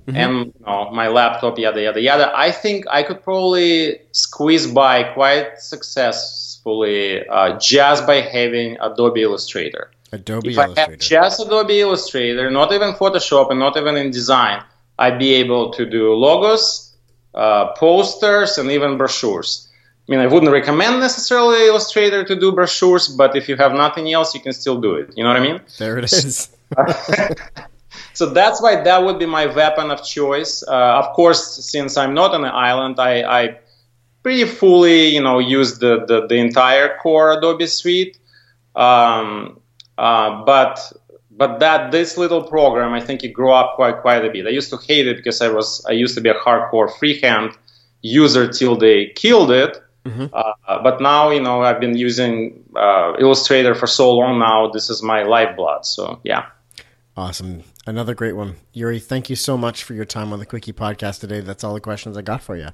and 0.07 0.45
you 0.47 0.53
know, 0.65 0.91
my 0.91 1.07
laptop, 1.07 1.57
yada 1.57 1.81
yada 1.81 2.01
yada. 2.01 2.31
I 2.35 2.51
think 2.51 2.85
I 2.89 3.03
could 3.03 3.23
probably 3.23 3.99
squeeze 4.11 4.67
by 4.67 5.03
quite 5.03 5.59
successfully 5.59 7.27
uh, 7.27 7.57
just 7.59 8.05
by 8.05 8.21
having 8.21 8.77
Adobe 8.81 9.21
Illustrator 9.21 9.91
Adobe 10.13 10.51
if 10.51 10.57
I 10.57 10.67
had 10.67 10.77
Illustrator. 10.77 10.97
just 10.97 11.41
Adobe 11.45 11.79
Illustrator, 11.79 12.51
not 12.51 12.71
even 12.71 12.93
Photoshop 12.93 13.49
and 13.49 13.59
not 13.59 13.75
even 13.77 13.95
InDesign, 13.95 14.63
I'd 14.99 15.17
be 15.17 15.33
able 15.35 15.71
to 15.71 15.85
do 15.85 16.13
logos, 16.13 16.93
uh, 17.33 17.73
posters, 17.73 18.57
and 18.57 18.69
even 18.71 18.97
brochures. 18.97 19.67
I 20.07 20.11
mean, 20.11 20.19
I 20.19 20.27
wouldn't 20.27 20.51
recommend 20.51 20.99
necessarily 20.99 21.65
Illustrator 21.67 22.23
to 22.25 22.35
do 22.35 22.51
brochures, 22.51 23.07
but 23.07 23.35
if 23.35 23.49
you 23.49 23.55
have 23.55 23.73
nothing 23.73 24.11
else, 24.13 24.35
you 24.35 24.41
can 24.41 24.53
still 24.53 24.79
do 24.79 24.95
it. 24.95 25.17
You 25.17 25.23
know 25.23 25.29
what 25.29 25.37
I 25.37 25.43
mean? 25.43 25.61
there 25.79 25.97
it 25.97 26.03
is. 26.13 26.49
So 28.13 28.27
that's 28.27 28.61
why 28.61 28.81
that 28.83 29.03
would 29.03 29.19
be 29.19 29.25
my 29.25 29.47
weapon 29.47 29.91
of 29.91 30.03
choice. 30.03 30.63
Uh, 30.67 31.01
of 31.01 31.13
course, 31.13 31.65
since 31.65 31.97
I'm 31.97 32.13
not 32.13 32.33
on 32.33 32.45
an 32.45 32.51
island, 32.51 32.99
I, 32.99 33.23
I 33.23 33.59
pretty 34.21 34.45
fully, 34.45 35.07
you 35.07 35.21
know, 35.21 35.39
use 35.39 35.79
the, 35.79 36.05
the, 36.05 36.27
the 36.27 36.35
entire 36.35 36.97
core 36.97 37.33
Adobe 37.33 37.67
suite. 37.67 38.17
Um, 38.75 39.59
uh, 39.97 40.43
but 40.45 40.91
but 41.35 41.59
that 41.59 41.91
this 41.91 42.17
little 42.17 42.43
program, 42.43 42.93
I 42.93 42.99
think 42.99 43.23
it 43.23 43.29
grew 43.29 43.51
up 43.51 43.75
quite 43.75 44.01
quite 44.01 44.23
a 44.23 44.29
bit. 44.29 44.45
I 44.45 44.49
used 44.49 44.69
to 44.69 44.77
hate 44.77 45.07
it 45.07 45.17
because 45.17 45.41
I 45.41 45.49
was 45.49 45.83
I 45.85 45.91
used 45.91 46.15
to 46.15 46.21
be 46.21 46.29
a 46.29 46.35
hardcore 46.35 46.91
freehand 46.97 47.57
user 48.01 48.47
till 48.51 48.75
they 48.75 49.07
killed 49.15 49.51
it. 49.51 49.81
Uh, 50.33 50.83
but 50.83 51.01
now, 51.01 51.29
you 51.29 51.41
know, 51.41 51.61
I've 51.61 51.79
been 51.79 51.97
using 51.97 52.63
uh, 52.75 53.13
Illustrator 53.19 53.73
for 53.73 53.87
so 53.87 54.13
long 54.13 54.37
now. 54.37 54.69
This 54.69 54.89
is 54.89 55.01
my 55.01 55.23
lifeblood. 55.23 55.85
So 55.85 56.19
yeah. 56.23 56.45
Awesome. 57.15 57.63
Another 57.85 58.13
great 58.13 58.35
one. 58.35 58.55
Yuri, 58.71 58.99
thank 58.99 59.29
you 59.29 59.35
so 59.35 59.57
much 59.57 59.83
for 59.83 59.93
your 59.93 60.05
time 60.05 60.31
on 60.31 60.39
the 60.39 60.45
Quickie 60.45 60.71
podcast 60.71 61.19
today. 61.19 61.41
That's 61.41 61.63
all 61.63 61.73
the 61.73 61.81
questions 61.81 62.17
I 62.17 62.21
got 62.21 62.41
for 62.41 62.55
you. 62.55 62.69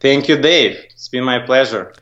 Thank 0.00 0.28
you, 0.28 0.40
Dave. 0.40 0.78
It's 0.90 1.08
been 1.08 1.24
my 1.24 1.38
pleasure. 1.40 1.92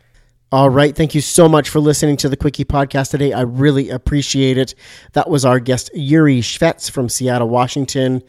All 0.53 0.71
right. 0.71 0.95
Thank 0.95 1.15
you 1.15 1.21
so 1.21 1.49
much 1.49 1.69
for 1.69 1.81
listening 1.81 2.17
to 2.19 2.29
the 2.29 2.37
Quickie 2.37 2.65
podcast 2.65 3.11
today. 3.11 3.33
I 3.33 3.43
really 3.43 3.91
appreciate 3.91 4.57
it. 4.57 4.75
That 5.13 5.29
was 5.29 5.45
our 5.45 5.59
guest, 5.59 5.91
Yuri 5.95 6.41
Shvets 6.41 6.91
from 6.91 7.09
Seattle, 7.09 7.49
Washington. 7.49 8.23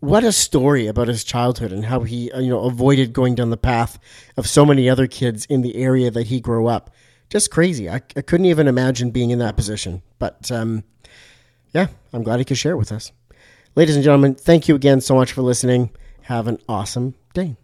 What 0.00 0.24
a 0.24 0.32
story 0.32 0.88
about 0.88 1.06
his 1.06 1.22
childhood 1.22 1.72
and 1.72 1.84
how 1.84 2.00
he, 2.00 2.32
you 2.34 2.50
know, 2.50 2.64
avoided 2.64 3.12
going 3.12 3.36
down 3.36 3.50
the 3.50 3.56
path 3.56 3.98
of 4.36 4.48
so 4.48 4.66
many 4.66 4.90
other 4.90 5.06
kids 5.06 5.46
in 5.46 5.62
the 5.62 5.76
area 5.76 6.10
that 6.10 6.26
he 6.26 6.40
grew 6.40 6.66
up. 6.66 6.90
Just 7.30 7.52
crazy. 7.52 7.88
I, 7.88 8.02
I 8.16 8.22
couldn't 8.22 8.46
even 8.46 8.66
imagine 8.66 9.12
being 9.12 9.30
in 9.30 9.38
that 9.38 9.56
position. 9.56 10.02
But 10.18 10.50
um, 10.50 10.82
yeah, 11.72 11.86
I'm 12.12 12.24
glad 12.24 12.40
he 12.40 12.44
could 12.44 12.58
share 12.58 12.72
it 12.72 12.78
with 12.78 12.92
us. 12.92 13.12
Ladies 13.74 13.94
and 13.96 14.04
gentlemen, 14.04 14.34
thank 14.34 14.68
you 14.68 14.74
again 14.74 15.00
so 15.00 15.14
much 15.14 15.32
for 15.32 15.40
listening. 15.40 15.90
Have 16.22 16.46
an 16.46 16.58
awesome 16.68 17.14
day. 17.32 17.56